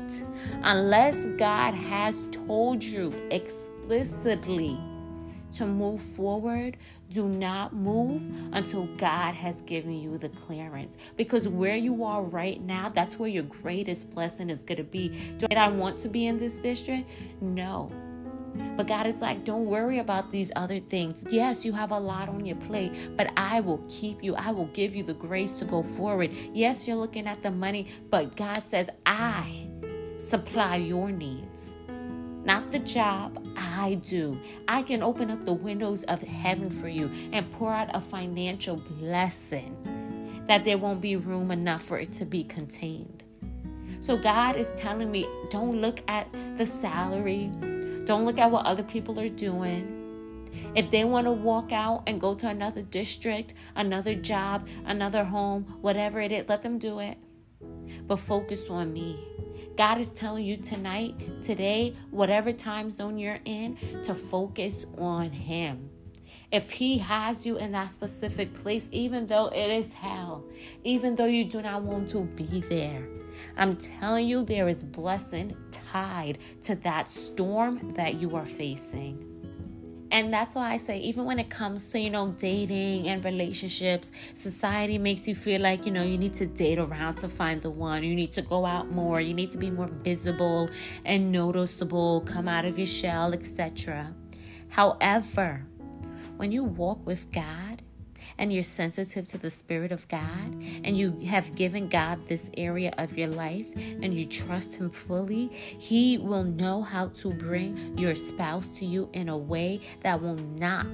Unless 0.62 1.26
God 1.38 1.74
has 1.74 2.26
told 2.32 2.82
you 2.82 3.12
explicitly 3.30 4.78
to 5.52 5.66
move 5.66 6.00
forward, 6.00 6.76
do 7.10 7.28
not 7.28 7.72
move 7.72 8.28
until 8.52 8.86
God 8.96 9.34
has 9.34 9.60
given 9.62 10.00
you 10.00 10.18
the 10.18 10.28
clearance. 10.28 10.96
Because 11.16 11.48
where 11.48 11.76
you 11.76 12.04
are 12.04 12.22
right 12.22 12.60
now, 12.60 12.88
that's 12.88 13.18
where 13.18 13.28
your 13.28 13.42
greatest 13.44 14.14
blessing 14.14 14.50
is 14.50 14.62
going 14.62 14.78
to 14.78 14.84
be. 14.84 15.08
Do 15.38 15.46
I 15.56 15.68
want 15.68 15.98
to 16.00 16.08
be 16.08 16.26
in 16.26 16.38
this 16.38 16.58
district? 16.58 17.10
No. 17.40 17.90
But 18.76 18.86
God 18.86 19.06
is 19.06 19.20
like, 19.20 19.44
don't 19.44 19.66
worry 19.66 19.98
about 19.98 20.32
these 20.32 20.50
other 20.56 20.78
things. 20.78 21.24
Yes, 21.30 21.64
you 21.64 21.72
have 21.72 21.92
a 21.92 21.98
lot 21.98 22.28
on 22.28 22.44
your 22.44 22.56
plate, 22.56 22.92
but 23.16 23.30
I 23.36 23.60
will 23.60 23.84
keep 23.88 24.22
you. 24.22 24.34
I 24.34 24.50
will 24.50 24.66
give 24.66 24.94
you 24.94 25.02
the 25.02 25.14
grace 25.14 25.56
to 25.58 25.64
go 25.64 25.82
forward. 25.82 26.32
Yes, 26.52 26.86
you're 26.86 26.96
looking 26.96 27.26
at 27.26 27.42
the 27.42 27.50
money, 27.50 27.88
but 28.10 28.36
God 28.36 28.58
says, 28.58 28.88
I 29.06 29.68
supply 30.18 30.76
your 30.76 31.10
needs 31.10 31.74
not 32.50 32.72
the 32.72 32.80
job. 32.80 33.46
I 33.56 33.94
do. 34.02 34.36
I 34.66 34.82
can 34.82 35.04
open 35.04 35.30
up 35.30 35.44
the 35.44 35.52
windows 35.52 36.02
of 36.14 36.20
heaven 36.20 36.68
for 36.68 36.88
you 36.88 37.08
and 37.30 37.48
pour 37.52 37.72
out 37.72 37.94
a 37.94 38.00
financial 38.00 38.74
blessing 38.74 39.76
that 40.48 40.64
there 40.64 40.76
won't 40.76 41.00
be 41.00 41.14
room 41.14 41.52
enough 41.52 41.80
for 41.80 42.00
it 42.00 42.12
to 42.14 42.24
be 42.24 42.42
contained. 42.42 43.22
So 44.00 44.16
God 44.16 44.56
is 44.56 44.72
telling 44.72 45.12
me 45.12 45.28
don't 45.48 45.80
look 45.80 46.02
at 46.08 46.26
the 46.56 46.66
salary, 46.66 47.52
don't 48.04 48.24
look 48.24 48.38
at 48.38 48.50
what 48.50 48.66
other 48.66 48.82
people 48.82 49.20
are 49.20 49.28
doing. 49.28 50.42
If 50.74 50.90
they 50.90 51.04
want 51.04 51.26
to 51.26 51.32
walk 51.32 51.70
out 51.70 52.02
and 52.08 52.20
go 52.20 52.34
to 52.34 52.48
another 52.48 52.82
district, 52.82 53.54
another 53.76 54.16
job, 54.16 54.66
another 54.86 55.22
home, 55.22 55.62
whatever 55.82 56.20
it 56.20 56.32
is, 56.32 56.46
let 56.48 56.62
them 56.62 56.78
do 56.78 56.98
it. 56.98 57.16
But 58.08 58.16
focus 58.16 58.68
on 58.68 58.92
me. 58.92 59.24
God 59.76 59.98
is 59.98 60.12
telling 60.12 60.44
you 60.44 60.56
tonight, 60.56 61.42
today, 61.42 61.94
whatever 62.10 62.52
time 62.52 62.90
zone 62.90 63.18
you're 63.18 63.40
in, 63.44 63.76
to 64.04 64.14
focus 64.14 64.86
on 64.98 65.30
Him. 65.30 65.90
If 66.52 66.70
He 66.70 66.98
has 66.98 67.46
you 67.46 67.56
in 67.56 67.72
that 67.72 67.90
specific 67.90 68.52
place, 68.54 68.88
even 68.92 69.26
though 69.26 69.46
it 69.46 69.70
is 69.70 69.92
hell, 69.92 70.44
even 70.84 71.14
though 71.14 71.26
you 71.26 71.44
do 71.44 71.62
not 71.62 71.82
want 71.82 72.08
to 72.10 72.24
be 72.24 72.60
there, 72.62 73.06
I'm 73.56 73.76
telling 73.76 74.26
you, 74.26 74.44
there 74.44 74.68
is 74.68 74.82
blessing 74.82 75.56
tied 75.70 76.38
to 76.62 76.74
that 76.76 77.10
storm 77.10 77.94
that 77.94 78.14
you 78.20 78.36
are 78.36 78.46
facing. 78.46 79.29
And 80.12 80.32
that's 80.32 80.56
why 80.56 80.72
I 80.72 80.76
say, 80.76 80.98
even 80.98 81.24
when 81.24 81.38
it 81.38 81.50
comes 81.50 81.88
to, 81.90 82.00
you 82.00 82.10
know, 82.10 82.34
dating 82.36 83.06
and 83.06 83.24
relationships, 83.24 84.10
society 84.34 84.98
makes 84.98 85.28
you 85.28 85.36
feel 85.36 85.60
like, 85.60 85.86
you 85.86 85.92
know, 85.92 86.02
you 86.02 86.18
need 86.18 86.34
to 86.36 86.46
date 86.46 86.80
around 86.80 87.14
to 87.18 87.28
find 87.28 87.62
the 87.62 87.70
one. 87.70 88.02
You 88.02 88.16
need 88.16 88.32
to 88.32 88.42
go 88.42 88.66
out 88.66 88.90
more. 88.90 89.20
You 89.20 89.34
need 89.34 89.52
to 89.52 89.58
be 89.58 89.70
more 89.70 89.86
visible 89.86 90.68
and 91.04 91.30
noticeable, 91.30 92.22
come 92.22 92.48
out 92.48 92.64
of 92.64 92.76
your 92.76 92.88
shell, 92.88 93.32
etc. 93.32 94.12
However, 94.70 95.64
when 96.36 96.50
you 96.50 96.64
walk 96.64 97.06
with 97.06 97.30
God, 97.30 97.69
and 98.40 98.50
you're 98.50 98.62
sensitive 98.62 99.28
to 99.28 99.38
the 99.38 99.50
Spirit 99.50 99.92
of 99.92 100.08
God 100.08 100.54
and 100.82 100.96
you 100.96 101.12
have 101.26 101.54
given 101.54 101.88
God 101.88 102.26
this 102.26 102.50
area 102.56 102.92
of 102.96 103.16
your 103.16 103.28
life 103.28 103.66
and 103.76 104.18
you 104.18 104.24
trust 104.24 104.76
Him 104.76 104.90
fully, 104.90 105.48
He 105.48 106.16
will 106.16 106.42
know 106.42 106.82
how 106.82 107.08
to 107.08 107.32
bring 107.34 107.96
your 107.98 108.14
spouse 108.14 108.66
to 108.78 108.86
you 108.86 109.10
in 109.12 109.28
a 109.28 109.36
way 109.36 109.80
that 110.00 110.20
will 110.20 110.36
not 110.56 110.86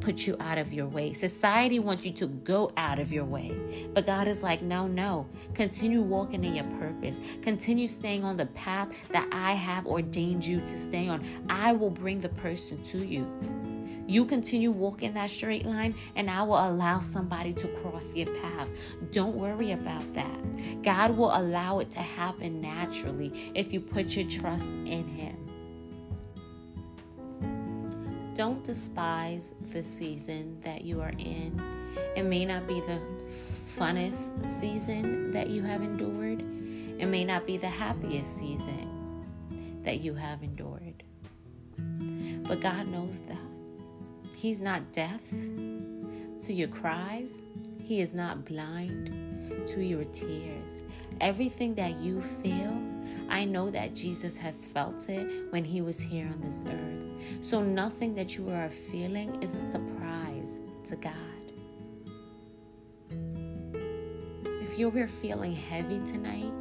put 0.00 0.26
you 0.26 0.36
out 0.38 0.58
of 0.58 0.72
your 0.72 0.86
way. 0.86 1.14
Society 1.14 1.78
wants 1.78 2.04
you 2.04 2.12
to 2.12 2.26
go 2.26 2.70
out 2.76 2.98
of 2.98 3.10
your 3.10 3.24
way, 3.24 3.88
but 3.94 4.04
God 4.04 4.28
is 4.28 4.42
like, 4.42 4.60
no, 4.60 4.86
no. 4.86 5.26
Continue 5.54 6.02
walking 6.02 6.44
in 6.44 6.54
your 6.54 6.78
purpose, 6.78 7.20
continue 7.40 7.86
staying 7.86 8.22
on 8.22 8.36
the 8.36 8.46
path 8.46 9.08
that 9.08 9.26
I 9.32 9.52
have 9.52 9.86
ordained 9.86 10.44
you 10.44 10.60
to 10.60 10.78
stay 10.78 11.08
on. 11.08 11.24
I 11.48 11.72
will 11.72 11.90
bring 11.90 12.20
the 12.20 12.28
person 12.28 12.82
to 12.82 12.98
you. 12.98 13.26
You 14.12 14.26
continue 14.26 14.70
walking 14.70 15.14
that 15.14 15.30
straight 15.30 15.64
line, 15.64 15.94
and 16.16 16.28
I 16.28 16.42
will 16.42 16.68
allow 16.68 17.00
somebody 17.00 17.54
to 17.54 17.66
cross 17.66 18.14
your 18.14 18.26
path. 18.42 18.70
Don't 19.10 19.34
worry 19.34 19.72
about 19.72 20.02
that. 20.12 20.82
God 20.82 21.16
will 21.16 21.34
allow 21.34 21.78
it 21.78 21.90
to 21.92 22.00
happen 22.00 22.60
naturally 22.60 23.52
if 23.54 23.72
you 23.72 23.80
put 23.80 24.14
your 24.14 24.28
trust 24.28 24.66
in 24.66 25.08
Him. 25.08 25.34
Don't 28.34 28.62
despise 28.62 29.54
the 29.72 29.82
season 29.82 30.60
that 30.60 30.84
you 30.84 31.00
are 31.00 31.14
in. 31.18 31.58
It 32.14 32.24
may 32.24 32.44
not 32.44 32.68
be 32.68 32.80
the 32.80 33.00
funnest 33.78 34.44
season 34.44 35.30
that 35.30 35.48
you 35.48 35.62
have 35.62 35.80
endured, 35.80 36.40
it 37.00 37.06
may 37.06 37.24
not 37.24 37.46
be 37.46 37.56
the 37.56 37.66
happiest 37.66 38.36
season 38.36 38.90
that 39.84 40.00
you 40.00 40.12
have 40.12 40.42
endured. 40.42 41.02
But 42.46 42.60
God 42.60 42.88
knows 42.88 43.22
that. 43.22 43.51
He's 44.42 44.60
not 44.60 44.90
deaf 44.90 45.22
to 45.30 46.52
your 46.52 46.66
cries, 46.66 47.44
He 47.78 48.00
is 48.00 48.12
not 48.12 48.44
blind 48.44 49.14
to 49.68 49.80
your 49.80 50.02
tears. 50.06 50.80
Everything 51.20 51.76
that 51.76 51.98
you 51.98 52.20
feel, 52.20 52.76
I 53.28 53.44
know 53.44 53.70
that 53.70 53.94
Jesus 53.94 54.36
has 54.38 54.66
felt 54.66 55.08
it 55.08 55.52
when 55.52 55.64
He 55.64 55.80
was 55.80 56.00
here 56.00 56.26
on 56.26 56.40
this 56.40 56.64
earth. 56.66 57.44
So 57.44 57.62
nothing 57.62 58.16
that 58.16 58.36
you 58.36 58.50
are 58.50 58.68
feeling 58.68 59.40
is 59.40 59.54
a 59.54 59.64
surprise 59.64 60.60
to 60.86 60.96
God. 60.96 61.12
If 64.60 64.76
you're 64.76 65.06
feeling 65.06 65.54
heavy 65.54 66.00
tonight, 66.00 66.52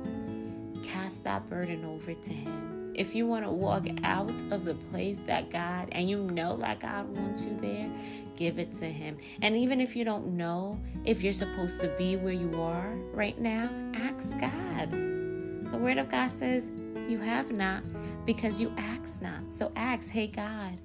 cast 0.84 1.24
that 1.24 1.50
burden 1.50 1.84
over 1.86 2.13
to 2.13 2.32
Him. 2.32 2.70
If 2.93 3.15
you 3.15 3.25
want 3.25 3.45
to 3.45 3.51
walk 3.51 3.88
out 4.04 4.34
of 4.51 4.65
the 4.65 4.75
place 4.91 5.23
that 5.23 5.49
God, 5.49 5.89
and 5.91 6.10
you 6.10 6.23
know 6.23 6.58
that 6.58 6.80
God 6.80 7.08
wants 7.17 7.43
you 7.43 7.58
there, 7.62 7.89
give 8.36 8.60
it 8.60 8.73
to 8.73 8.86
Him. 8.86 9.17
And 9.41 9.56
even 9.56 9.80
if 9.80 9.95
you 9.95 10.04
don't 10.04 10.36
know 10.36 10.80
if 11.06 11.23
you're 11.23 11.34
supposed 11.34 11.80
to 11.82 11.88
be 11.97 12.15
where 12.17 12.34
you 12.34 12.62
are 12.62 12.95
right 13.13 13.39
now, 13.39 13.69
ask 13.93 14.38
God. 14.39 14.91
The 14.91 15.77
Word 15.77 15.97
of 15.97 16.10
God 16.10 16.32
says, 16.32 16.71
You 17.08 17.19
have 17.19 17.51
not 17.51 17.84
because 18.25 18.60
you 18.60 18.73
ask 18.77 19.21
not. 19.21 19.54
So 19.54 19.71
ask, 19.75 20.12
Hey 20.12 20.27
God, 20.27 20.80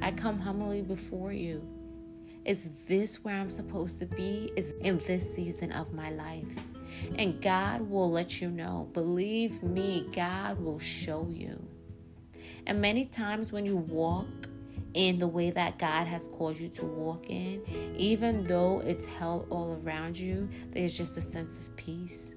I 0.00 0.12
come 0.12 0.38
humbly 0.38 0.82
before 0.82 1.32
you. 1.32 1.66
Is 2.44 2.70
this 2.86 3.24
where 3.24 3.34
I'm 3.34 3.48
supposed 3.48 3.98
to 4.00 4.06
be? 4.06 4.52
Is 4.54 4.72
in 4.82 4.98
this 4.98 5.34
season 5.34 5.72
of 5.72 5.94
my 5.94 6.10
life? 6.10 6.66
And 7.16 7.40
God 7.40 7.80
will 7.88 8.10
let 8.10 8.40
you 8.40 8.50
know. 8.50 8.90
Believe 8.92 9.62
me, 9.62 10.06
God 10.12 10.60
will 10.60 10.78
show 10.78 11.26
you. 11.28 11.66
And 12.66 12.80
many 12.80 13.06
times 13.06 13.50
when 13.50 13.64
you 13.64 13.76
walk 13.76 14.26
in 14.92 15.18
the 15.18 15.26
way 15.26 15.50
that 15.50 15.78
God 15.78 16.06
has 16.06 16.28
called 16.28 16.58
you 16.58 16.68
to 16.68 16.84
walk 16.84 17.30
in, 17.30 17.62
even 17.96 18.44
though 18.44 18.80
it's 18.80 19.06
hell 19.06 19.46
all 19.50 19.80
around 19.82 20.18
you, 20.18 20.48
there's 20.70 20.96
just 20.96 21.16
a 21.16 21.22
sense 21.22 21.58
of 21.58 21.74
peace. 21.76 22.34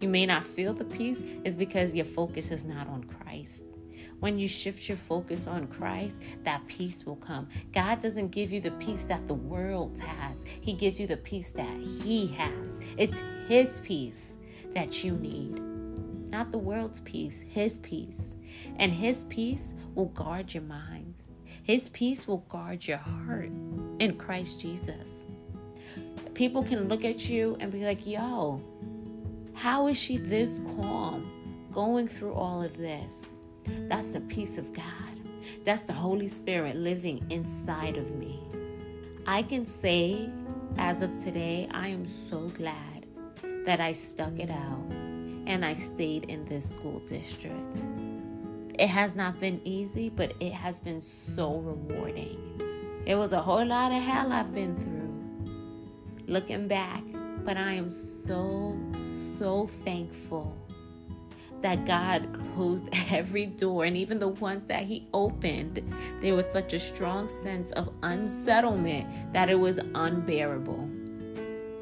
You 0.00 0.08
may 0.08 0.26
not 0.26 0.44
feel 0.44 0.74
the 0.74 0.84
peace, 0.84 1.22
is 1.44 1.56
because 1.56 1.94
your 1.94 2.04
focus 2.04 2.50
is 2.50 2.66
not 2.66 2.86
on 2.88 3.04
Christ. 3.04 3.64
When 4.20 4.38
you 4.38 4.48
shift 4.48 4.88
your 4.88 4.96
focus 4.96 5.46
on 5.46 5.66
Christ, 5.66 6.22
that 6.44 6.66
peace 6.66 7.04
will 7.04 7.16
come. 7.16 7.48
God 7.72 8.00
doesn't 8.00 8.28
give 8.28 8.50
you 8.50 8.60
the 8.60 8.70
peace 8.72 9.04
that 9.04 9.26
the 9.26 9.34
world 9.34 9.98
has, 9.98 10.44
He 10.60 10.72
gives 10.72 10.98
you 10.98 11.06
the 11.06 11.18
peace 11.18 11.52
that 11.52 11.76
He 11.80 12.26
has. 12.28 12.80
It's 12.96 13.22
His 13.46 13.80
peace 13.82 14.38
that 14.74 15.04
you 15.04 15.12
need, 15.12 15.60
not 16.30 16.50
the 16.50 16.58
world's 16.58 17.00
peace, 17.00 17.42
His 17.42 17.78
peace. 17.78 18.34
And 18.78 18.92
His 18.92 19.24
peace 19.24 19.74
will 19.94 20.06
guard 20.06 20.54
your 20.54 20.62
mind, 20.62 21.24
His 21.62 21.88
peace 21.90 22.26
will 22.26 22.44
guard 22.48 22.86
your 22.86 22.98
heart 22.98 23.50
in 23.98 24.16
Christ 24.16 24.60
Jesus. 24.60 25.24
People 26.34 26.62
can 26.62 26.88
look 26.88 27.04
at 27.04 27.28
you 27.28 27.56
and 27.60 27.72
be 27.72 27.84
like, 27.84 28.06
yo, 28.06 28.62
how 29.54 29.86
is 29.86 29.98
she 29.98 30.18
this 30.18 30.60
calm 30.76 31.66
going 31.72 32.06
through 32.06 32.34
all 32.34 32.62
of 32.62 32.76
this? 32.76 33.26
That's 33.88 34.12
the 34.12 34.20
peace 34.20 34.58
of 34.58 34.72
God. 34.72 34.84
That's 35.64 35.82
the 35.82 35.92
Holy 35.92 36.28
Spirit 36.28 36.76
living 36.76 37.24
inside 37.30 37.96
of 37.96 38.14
me. 38.16 38.40
I 39.26 39.42
can 39.42 39.66
say, 39.66 40.30
as 40.78 41.02
of 41.02 41.10
today, 41.22 41.68
I 41.72 41.88
am 41.88 42.06
so 42.06 42.48
glad 42.48 43.06
that 43.64 43.80
I 43.80 43.92
stuck 43.92 44.38
it 44.38 44.50
out 44.50 44.86
and 45.46 45.64
I 45.64 45.74
stayed 45.74 46.24
in 46.24 46.44
this 46.44 46.70
school 46.70 47.00
district. 47.00 47.82
It 48.78 48.88
has 48.88 49.16
not 49.16 49.40
been 49.40 49.60
easy, 49.64 50.10
but 50.10 50.32
it 50.38 50.52
has 50.52 50.78
been 50.78 51.00
so 51.00 51.54
rewarding. 51.56 52.38
It 53.06 53.14
was 53.14 53.32
a 53.32 53.40
whole 53.40 53.64
lot 53.64 53.92
of 53.92 54.02
hell 54.02 54.32
I've 54.32 54.52
been 54.54 54.76
through 54.76 54.96
looking 56.26 56.68
back, 56.68 57.02
but 57.44 57.56
I 57.56 57.72
am 57.72 57.88
so, 57.88 58.76
so 58.92 59.66
thankful 59.66 60.56
that 61.66 61.84
God 61.84 62.32
closed 62.54 62.88
every 63.10 63.44
door, 63.44 63.86
and 63.86 63.96
even 63.96 64.20
the 64.20 64.28
ones 64.28 64.66
that 64.66 64.84
He 64.84 65.08
opened, 65.12 65.82
there 66.20 66.36
was 66.36 66.46
such 66.46 66.72
a 66.74 66.78
strong 66.78 67.28
sense 67.28 67.72
of 67.72 67.92
unsettlement 68.04 69.32
that 69.32 69.50
it 69.50 69.58
was 69.58 69.80
unbearable. 69.96 70.88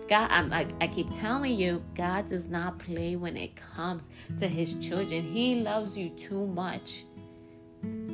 God, 0.08 0.30
I'm 0.30 0.48
like 0.48 0.70
I 0.80 0.86
keep 0.86 1.12
telling 1.12 1.54
you, 1.54 1.84
God 1.94 2.26
does 2.26 2.48
not 2.48 2.78
play 2.78 3.16
when 3.16 3.36
it 3.36 3.56
comes 3.56 4.08
to 4.38 4.48
His 4.48 4.72
children. 4.76 5.22
He 5.22 5.56
loves 5.56 5.98
you 5.98 6.08
too 6.08 6.46
much 6.46 7.04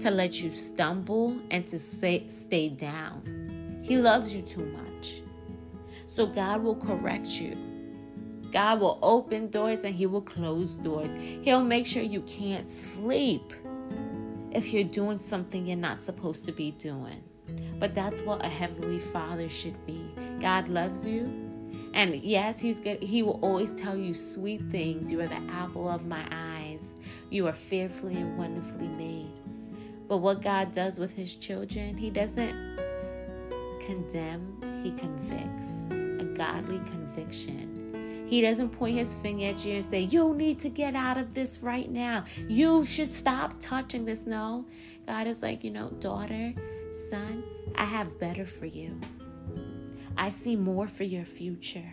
to 0.01 0.11
let 0.11 0.43
you 0.43 0.51
stumble 0.51 1.39
and 1.53 1.65
to 1.69 1.79
stay, 1.79 2.27
stay 2.27 2.69
down. 2.69 3.81
He 3.85 3.97
loves 3.97 4.35
you 4.35 4.43
too 4.43 4.67
much. 4.67 5.23
So 6.07 6.27
God 6.27 6.65
will 6.65 6.75
correct 6.75 7.41
you. 7.41 7.57
God 8.51 8.81
will 8.81 8.99
open 9.03 9.49
doors 9.51 9.85
and 9.85 9.95
He 9.95 10.07
will 10.07 10.23
close 10.23 10.75
doors. 10.75 11.11
He'll 11.43 11.65
make 11.65 11.87
sure 11.87 12.03
you 12.03 12.23
can't 12.23 12.69
sleep 12.69 13.53
if 14.53 14.73
you're 14.73 14.85
doing 14.85 15.19
something 15.19 15.67
you're 15.67 15.77
not 15.77 16.03
supposed 16.03 16.45
to 16.47 16.53
be 16.53 16.73
doing. 16.73 17.23
But 17.79 17.95
that's 17.95 18.21
what 18.21 18.45
a 18.45 18.49
heavenly 18.49 18.99
father 18.99 19.49
should 19.49 19.85
be. 19.87 20.05
God 20.41 20.69
loves 20.69 21.07
you. 21.07 21.51
And 21.95 22.15
yes, 22.17 22.61
he's 22.61 22.79
good. 22.79 23.03
He 23.03 23.23
will 23.23 23.41
always 23.43 23.73
tell 23.73 23.97
you 23.97 24.15
sweet 24.15 24.63
things. 24.71 25.11
You 25.11 25.21
are 25.21 25.27
the 25.27 25.43
apple 25.51 25.89
of 25.89 26.07
my 26.07 26.25
eyes. 26.31 26.95
You 27.31 27.47
are 27.49 27.53
fearfully 27.53 28.17
and 28.17 28.39
wonderfully 28.39 28.89
made. 28.89 29.33
But 30.09 30.19
what 30.19 30.43
God 30.43 30.73
does 30.73 30.99
with 30.99 31.15
his 31.15 31.37
children, 31.37 31.97
he 31.97 32.11
doesn't 32.11 32.79
condemn, 33.81 34.81
he 34.83 34.93
convicts. 34.93 35.87
A 35.91 36.25
godly 36.25 36.79
conviction 36.81 37.70
He 38.31 38.41
doesn't 38.41 38.69
point 38.69 38.97
his 38.97 39.17
finger 39.17 39.47
at 39.47 39.65
you 39.65 39.75
and 39.75 39.85
say, 39.85 40.03
You 40.03 40.37
need 40.37 40.61
to 40.61 40.69
get 40.69 40.95
out 40.95 41.19
of 41.19 41.35
this 41.35 41.65
right 41.65 41.91
now. 41.91 42.25
You 42.47 42.85
should 42.85 43.13
stop 43.13 43.55
touching 43.59 44.05
this. 44.05 44.25
No. 44.25 44.67
God 45.05 45.27
is 45.27 45.43
like, 45.43 45.65
You 45.65 45.73
know, 45.73 45.91
daughter, 45.99 46.55
son, 46.93 47.43
I 47.75 47.85
have 47.85 48.21
better 48.21 48.45
for 48.45 48.67
you. 48.67 49.01
I 50.17 50.29
see 50.29 50.55
more 50.55 50.87
for 50.87 51.03
your 51.03 51.25
future. 51.25 51.93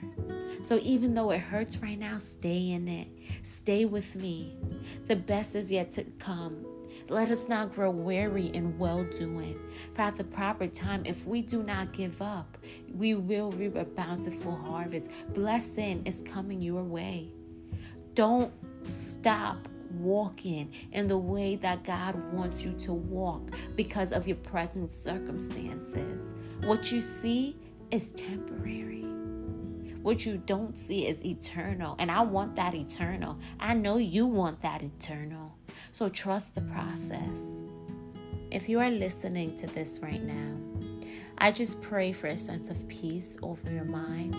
So 0.61 0.79
even 0.83 1.15
though 1.15 1.31
it 1.31 1.39
hurts 1.39 1.77
right 1.77 1.97
now, 1.97 2.19
stay 2.19 2.69
in 2.69 2.87
it. 2.87 3.07
Stay 3.41 3.85
with 3.85 4.15
me. 4.15 4.59
The 5.07 5.15
best 5.15 5.55
is 5.55 5.71
yet 5.71 5.89
to 5.91 6.03
come. 6.19 6.66
Let 7.09 7.31
us 7.31 7.47
not 7.47 7.71
grow 7.71 7.89
weary 7.89 8.47
in 8.47 8.77
well 8.77 9.05
doing. 9.05 9.57
For 9.93 10.01
at 10.01 10.17
the 10.17 10.25
proper 10.25 10.67
time, 10.67 11.03
if 11.05 11.25
we 11.25 11.41
do 11.41 11.63
not 11.63 11.93
give 11.93 12.21
up, 12.21 12.57
we 12.93 13.15
will 13.15 13.51
reap 13.51 13.75
a 13.75 13.85
bountiful 13.85 14.55
harvest. 14.55 15.09
Blessing 15.33 16.05
is 16.05 16.21
coming 16.21 16.61
your 16.61 16.83
way. 16.83 17.31
Don't 18.13 18.51
stop 18.83 19.69
walking 19.91 20.71
in 20.91 21.07
the 21.07 21.17
way 21.17 21.55
that 21.55 21.83
God 21.85 22.15
wants 22.33 22.65
you 22.65 22.73
to 22.73 22.93
walk 22.93 23.51
because 23.77 24.11
of 24.11 24.27
your 24.27 24.37
present 24.37 24.91
circumstances. 24.91 26.33
What 26.65 26.91
you 26.91 27.01
see 27.01 27.55
is 27.89 28.11
temporary. 28.11 29.05
What 30.01 30.25
you 30.25 30.37
don't 30.45 30.77
see 30.77 31.07
is 31.07 31.23
eternal. 31.25 31.95
And 31.99 32.11
I 32.11 32.21
want 32.21 32.55
that 32.57 32.75
eternal. 32.75 33.37
I 33.59 33.73
know 33.73 33.97
you 33.97 34.25
want 34.25 34.61
that 34.61 34.81
eternal. 34.81 35.56
So 35.97 36.07
trust 36.07 36.53
the 36.53 36.61
process. 36.61 37.59
If 38.51 38.69
you 38.69 38.79
are 38.79 38.91
listening 38.91 39.55
to 39.55 39.65
this 39.65 39.99
right 40.03 40.21
now, 40.21 40.55
I 41.39 41.51
just 41.51 41.81
pray 41.81 42.11
for 42.11 42.27
a 42.27 42.37
sense 42.37 42.69
of 42.69 42.87
peace 42.87 43.35
over 43.41 43.71
your 43.71 43.83
mind. 43.83 44.35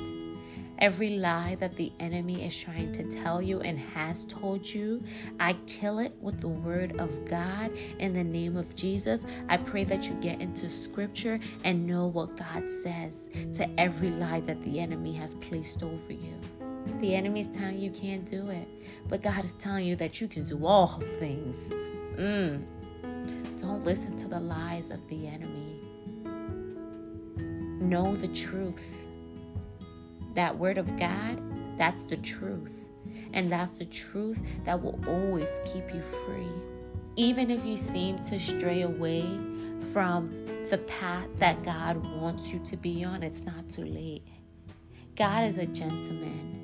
Every 0.78 1.16
lie 1.18 1.56
that 1.56 1.74
the 1.74 1.92
enemy 1.98 2.46
is 2.46 2.56
trying 2.56 2.92
to 2.92 3.02
tell 3.10 3.42
you 3.42 3.58
and 3.58 3.76
has 3.76 4.22
told 4.26 4.72
you, 4.72 5.02
I 5.40 5.54
kill 5.66 5.98
it 5.98 6.14
with 6.20 6.40
the 6.40 6.46
word 6.46 7.00
of 7.00 7.24
God 7.24 7.72
in 7.98 8.12
the 8.12 8.22
name 8.22 8.56
of 8.56 8.76
Jesus. 8.76 9.26
I 9.48 9.56
pray 9.56 9.82
that 9.82 10.08
you 10.08 10.14
get 10.20 10.40
into 10.40 10.68
scripture 10.68 11.40
and 11.64 11.88
know 11.88 12.06
what 12.06 12.36
God 12.36 12.70
says 12.70 13.30
to 13.54 13.68
every 13.80 14.10
lie 14.10 14.42
that 14.42 14.62
the 14.62 14.78
enemy 14.78 15.12
has 15.14 15.34
placed 15.34 15.82
over 15.82 16.12
you. 16.12 16.38
The 16.98 17.14
enemy 17.14 17.40
is 17.40 17.48
telling 17.48 17.78
you, 17.78 17.84
you 17.84 17.90
can't 17.90 18.26
do 18.26 18.48
it, 18.48 18.68
but 19.08 19.22
God 19.22 19.44
is 19.44 19.52
telling 19.52 19.86
you 19.86 19.96
that 19.96 20.20
you 20.20 20.28
can 20.28 20.42
do 20.42 20.66
all 20.66 21.00
things. 21.18 21.70
Mm. 22.16 22.64
Don't 23.56 23.84
listen 23.84 24.16
to 24.16 24.28
the 24.28 24.40
lies 24.40 24.90
of 24.90 25.06
the 25.08 25.26
enemy. 25.26 25.80
Know 27.80 28.16
the 28.16 28.28
truth 28.28 29.08
that 30.38 30.56
word 30.56 30.78
of 30.78 30.96
God, 30.96 31.42
that's 31.76 32.04
the 32.04 32.16
truth. 32.16 32.88
And 33.32 33.50
that's 33.50 33.78
the 33.78 33.84
truth 33.84 34.38
that 34.64 34.80
will 34.80 34.98
always 35.08 35.60
keep 35.64 35.92
you 35.92 36.00
free. 36.00 36.46
Even 37.16 37.50
if 37.50 37.66
you 37.66 37.74
seem 37.74 38.20
to 38.20 38.38
stray 38.38 38.82
away 38.82 39.24
from 39.92 40.30
the 40.70 40.78
path 40.78 41.26
that 41.38 41.64
God 41.64 41.96
wants 42.20 42.52
you 42.52 42.60
to 42.60 42.76
be 42.76 43.04
on, 43.04 43.24
it's 43.24 43.44
not 43.44 43.68
too 43.68 43.84
late. 43.84 44.22
God 45.16 45.44
is 45.44 45.58
a 45.58 45.66
gentleman. 45.66 46.57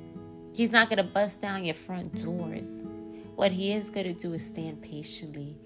He's 0.55 0.71
not 0.71 0.89
going 0.89 1.05
to 1.05 1.11
bust 1.11 1.41
down 1.41 1.65
your 1.65 1.73
front 1.73 2.23
doors. 2.23 2.81
What 3.35 3.51
He 3.51 3.73
is 3.73 3.89
going 3.89 4.05
to 4.05 4.13
do 4.13 4.33
is 4.33 4.45
stand 4.45 4.81
patiently 4.81 5.57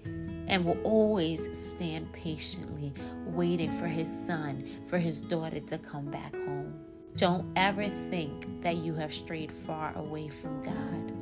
and 0.48 0.64
will 0.64 0.80
always 0.82 1.56
stand 1.56 2.12
patiently, 2.12 2.92
waiting 3.24 3.70
for 3.70 3.86
His 3.86 4.08
son, 4.08 4.64
for 4.86 4.98
His 4.98 5.20
daughter 5.20 5.60
to 5.60 5.78
come 5.78 6.10
back 6.10 6.34
home. 6.34 6.74
Don't 7.14 7.52
ever 7.54 7.84
think 7.84 8.62
that 8.62 8.78
you 8.78 8.94
have 8.94 9.14
strayed 9.14 9.52
far 9.52 9.96
away 9.96 10.28
from 10.28 10.60
God. 10.60 11.12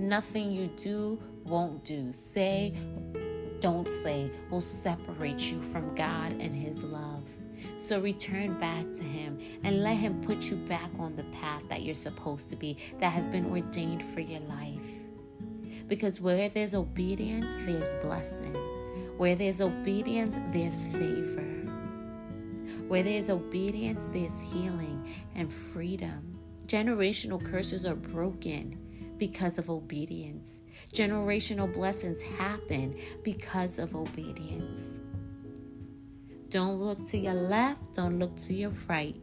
Nothing 0.00 0.50
you 0.50 0.66
do, 0.76 1.20
won't 1.44 1.84
do, 1.84 2.10
say, 2.10 2.74
don't 3.60 3.88
say 3.88 4.28
will 4.50 4.60
separate 4.60 5.52
you 5.52 5.62
from 5.62 5.94
God 5.94 6.32
and 6.32 6.52
His 6.52 6.82
love. 6.82 7.30
So 7.84 8.00
return 8.00 8.58
back 8.58 8.90
to 8.92 9.04
Him 9.04 9.38
and 9.62 9.82
let 9.82 9.98
Him 9.98 10.22
put 10.22 10.44
you 10.44 10.56
back 10.56 10.88
on 10.98 11.16
the 11.16 11.24
path 11.24 11.68
that 11.68 11.82
you're 11.82 11.94
supposed 11.94 12.48
to 12.48 12.56
be, 12.56 12.78
that 12.98 13.10
has 13.10 13.28
been 13.28 13.44
ordained 13.44 14.02
for 14.02 14.20
your 14.20 14.40
life. 14.40 14.88
Because 15.86 16.18
where 16.18 16.48
there's 16.48 16.74
obedience, 16.74 17.44
there's 17.66 17.92
blessing. 18.02 18.54
Where 19.18 19.36
there's 19.36 19.60
obedience, 19.60 20.38
there's 20.50 20.82
favor. 20.94 21.42
Where 22.88 23.02
there's 23.02 23.28
obedience, 23.28 24.08
there's 24.14 24.40
healing 24.40 25.06
and 25.34 25.52
freedom. 25.52 26.38
Generational 26.66 27.44
curses 27.44 27.84
are 27.84 27.96
broken 27.96 28.78
because 29.18 29.58
of 29.58 29.68
obedience. 29.68 30.60
Generational 30.94 31.70
blessings 31.74 32.22
happen 32.22 32.96
because 33.22 33.78
of 33.78 33.94
obedience. 33.94 35.00
Don't 36.54 36.76
look 36.76 37.04
to 37.08 37.18
your 37.18 37.34
left, 37.34 37.94
don't 37.94 38.20
look 38.20 38.36
to 38.42 38.54
your 38.54 38.70
right. 38.88 39.16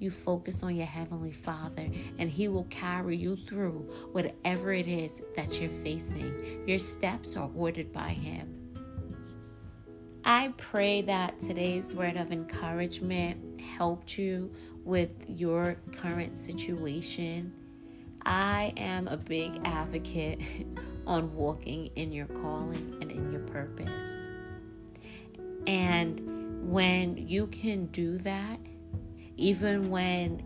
You 0.00 0.10
focus 0.10 0.64
on 0.64 0.74
your 0.74 0.86
Heavenly 0.86 1.30
Father, 1.30 1.88
and 2.18 2.28
He 2.28 2.48
will 2.48 2.66
carry 2.70 3.16
you 3.16 3.36
through 3.36 3.88
whatever 4.10 4.72
it 4.72 4.88
is 4.88 5.22
that 5.36 5.60
you're 5.60 5.70
facing. 5.70 6.64
Your 6.66 6.80
steps 6.80 7.36
are 7.36 7.48
ordered 7.54 7.92
by 7.92 8.08
Him. 8.08 8.74
I 10.24 10.52
pray 10.56 11.02
that 11.02 11.38
today's 11.38 11.94
word 11.94 12.16
of 12.16 12.32
encouragement 12.32 13.60
helped 13.60 14.18
you 14.18 14.52
with 14.84 15.12
your 15.28 15.76
current 15.92 16.36
situation. 16.36 17.52
I 18.26 18.72
am 18.76 19.06
a 19.06 19.16
big 19.16 19.60
advocate 19.64 20.40
on 21.06 21.32
walking 21.36 21.90
in 21.94 22.10
your 22.10 22.26
calling 22.26 22.98
and 23.00 23.12
in 23.12 23.30
your 23.30 23.42
purpose. 23.42 24.28
And 25.68 26.41
when 26.62 27.16
you 27.16 27.46
can 27.48 27.86
do 27.86 28.18
that, 28.18 28.58
even 29.36 29.90
when 29.90 30.42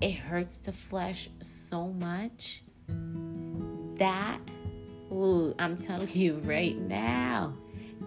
it 0.00 0.14
hurts 0.14 0.58
the 0.58 0.72
flesh 0.72 1.28
so 1.40 1.88
much, 1.88 2.62
that, 3.96 4.38
ooh, 5.12 5.54
I'm 5.58 5.76
telling 5.76 6.08
you 6.14 6.40
right 6.44 6.76
now, 6.76 7.54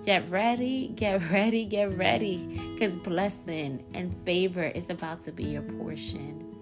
Get 0.03 0.29
ready, 0.29 0.89
get 0.89 1.31
ready, 1.31 1.63
get 1.63 1.97
ready, 1.97 2.59
because 2.73 2.97
blessing 2.97 3.85
and 3.93 4.13
favor 4.13 4.63
is 4.63 4.89
about 4.89 5.21
to 5.21 5.31
be 5.31 5.45
your 5.45 5.61
portion. 5.61 6.57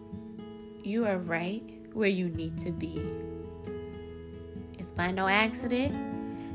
You 0.84 1.08
are 1.08 1.18
right 1.18 1.64
where 1.94 2.08
you 2.08 2.30
need 2.30 2.60
to 2.60 2.72
be. 2.72 3.02
It's 4.78 4.92
by 4.92 5.10
no 5.10 5.28
accident, 5.28 5.96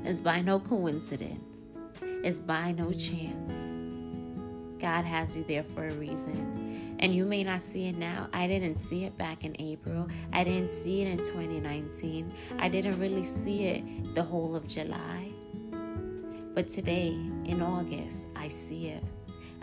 it's 0.04 0.20
by 0.20 0.42
no 0.42 0.60
coincidence, 0.60 1.58
it's 2.00 2.38
by 2.38 2.70
no 2.70 2.92
chance. 2.92 3.75
God 4.78 5.04
has 5.04 5.36
you 5.36 5.44
there 5.44 5.62
for 5.62 5.86
a 5.86 5.92
reason. 5.94 6.96
And 6.98 7.14
you 7.14 7.24
may 7.24 7.44
not 7.44 7.60
see 7.60 7.88
it 7.88 7.96
now. 7.96 8.28
I 8.32 8.46
didn't 8.46 8.76
see 8.76 9.04
it 9.04 9.16
back 9.18 9.44
in 9.44 9.54
April. 9.58 10.08
I 10.32 10.44
didn't 10.44 10.68
see 10.68 11.02
it 11.02 11.08
in 11.08 11.18
2019. 11.18 12.32
I 12.58 12.68
didn't 12.68 12.98
really 12.98 13.24
see 13.24 13.64
it 13.66 14.14
the 14.14 14.22
whole 14.22 14.56
of 14.56 14.66
July. 14.66 15.30
But 16.54 16.70
today, 16.70 17.08
in 17.44 17.60
August, 17.60 18.28
I 18.34 18.48
see 18.48 18.88
it. 18.88 19.04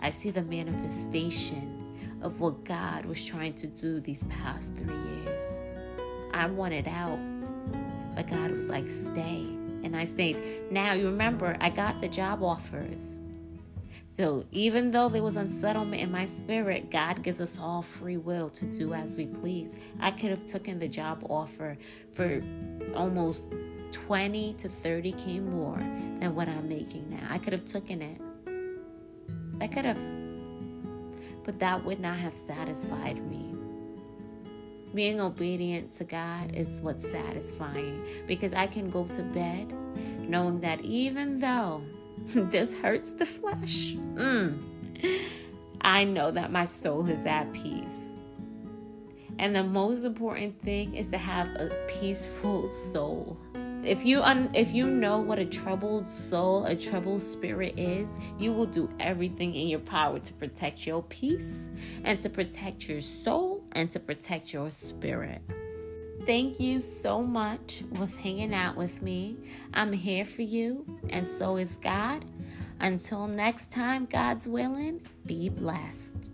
I 0.00 0.10
see 0.10 0.30
the 0.30 0.42
manifestation 0.42 1.80
of 2.22 2.40
what 2.40 2.64
God 2.64 3.04
was 3.04 3.24
trying 3.24 3.54
to 3.54 3.66
do 3.66 4.00
these 4.00 4.22
past 4.24 4.76
three 4.76 4.94
years. 5.24 5.60
I 6.32 6.46
wanted 6.46 6.86
out, 6.88 7.18
but 8.14 8.26
God 8.28 8.50
was 8.50 8.68
like, 8.68 8.88
stay. 8.88 9.46
And 9.82 9.94
I 9.94 10.04
stayed. 10.04 10.70
Now, 10.70 10.92
you 10.92 11.06
remember, 11.06 11.56
I 11.60 11.68
got 11.68 12.00
the 12.00 12.08
job 12.08 12.42
offers. 12.42 13.18
So 14.14 14.44
even 14.52 14.92
though 14.92 15.08
there 15.08 15.24
was 15.24 15.36
unsettlement 15.36 16.00
in 16.00 16.12
my 16.12 16.22
spirit, 16.22 16.88
God 16.88 17.24
gives 17.24 17.40
us 17.40 17.58
all 17.58 17.82
free 17.82 18.16
will 18.16 18.48
to 18.50 18.64
do 18.64 18.94
as 18.94 19.16
we 19.16 19.26
please. 19.26 19.76
I 19.98 20.12
could 20.12 20.30
have 20.30 20.46
taken 20.46 20.78
the 20.78 20.86
job 20.86 21.26
offer 21.28 21.76
for 22.12 22.40
almost 22.94 23.52
20 23.90 24.52
to 24.52 24.68
30k 24.68 25.42
more 25.44 25.78
than 26.20 26.32
what 26.32 26.48
I'm 26.48 26.68
making 26.68 27.10
now. 27.10 27.26
I 27.28 27.38
could 27.38 27.52
have 27.52 27.64
taken 27.64 28.02
it. 28.02 28.20
I 29.60 29.66
could 29.66 29.84
have. 29.84 29.98
But 31.42 31.58
that 31.58 31.84
would 31.84 31.98
not 31.98 32.16
have 32.16 32.34
satisfied 32.34 33.20
me. 33.28 33.52
Being 34.94 35.20
obedient 35.20 35.90
to 35.96 36.04
God 36.04 36.54
is 36.54 36.80
what's 36.80 37.10
satisfying 37.10 38.06
because 38.28 38.54
I 38.54 38.68
can 38.68 38.90
go 38.90 39.08
to 39.08 39.24
bed 39.24 39.72
knowing 40.20 40.60
that 40.60 40.82
even 40.82 41.40
though 41.40 41.82
this 42.26 42.74
hurts 42.74 43.12
the 43.12 43.26
flesh, 43.26 43.94
mm, 43.94 44.58
I 45.80 46.04
know 46.04 46.30
that 46.30 46.50
my 46.50 46.64
soul 46.64 47.06
is 47.08 47.26
at 47.26 47.52
peace. 47.52 48.16
And 49.38 49.54
the 49.54 49.64
most 49.64 50.04
important 50.04 50.60
thing 50.62 50.94
is 50.94 51.08
to 51.08 51.18
have 51.18 51.48
a 51.48 51.70
peaceful 51.88 52.70
soul. 52.70 53.36
If 53.84 54.06
you 54.06 54.22
un- 54.22 54.50
if 54.54 54.72
you 54.72 54.86
know 54.86 55.18
what 55.18 55.38
a 55.38 55.44
troubled 55.44 56.06
soul, 56.06 56.64
a 56.64 56.74
troubled 56.74 57.20
spirit 57.20 57.78
is, 57.78 58.18
you 58.38 58.52
will 58.52 58.64
do 58.64 58.88
everything 58.98 59.54
in 59.54 59.68
your 59.68 59.80
power 59.80 60.18
to 60.18 60.32
protect 60.32 60.86
your 60.86 61.02
peace 61.02 61.68
and 62.04 62.18
to 62.20 62.30
protect 62.30 62.88
your 62.88 63.02
soul 63.02 63.62
and 63.72 63.90
to 63.90 64.00
protect 64.00 64.54
your 64.54 64.70
spirit. 64.70 65.42
Thank 66.26 66.58
you 66.58 66.78
so 66.78 67.20
much 67.22 67.82
for 67.94 68.06
hanging 68.06 68.54
out 68.54 68.76
with 68.76 69.02
me. 69.02 69.36
I'm 69.74 69.92
here 69.92 70.24
for 70.24 70.40
you, 70.40 70.86
and 71.10 71.28
so 71.28 71.56
is 71.56 71.76
God. 71.76 72.24
Until 72.80 73.26
next 73.26 73.70
time, 73.70 74.06
God's 74.06 74.48
willing, 74.48 75.02
be 75.26 75.50
blessed. 75.50 76.32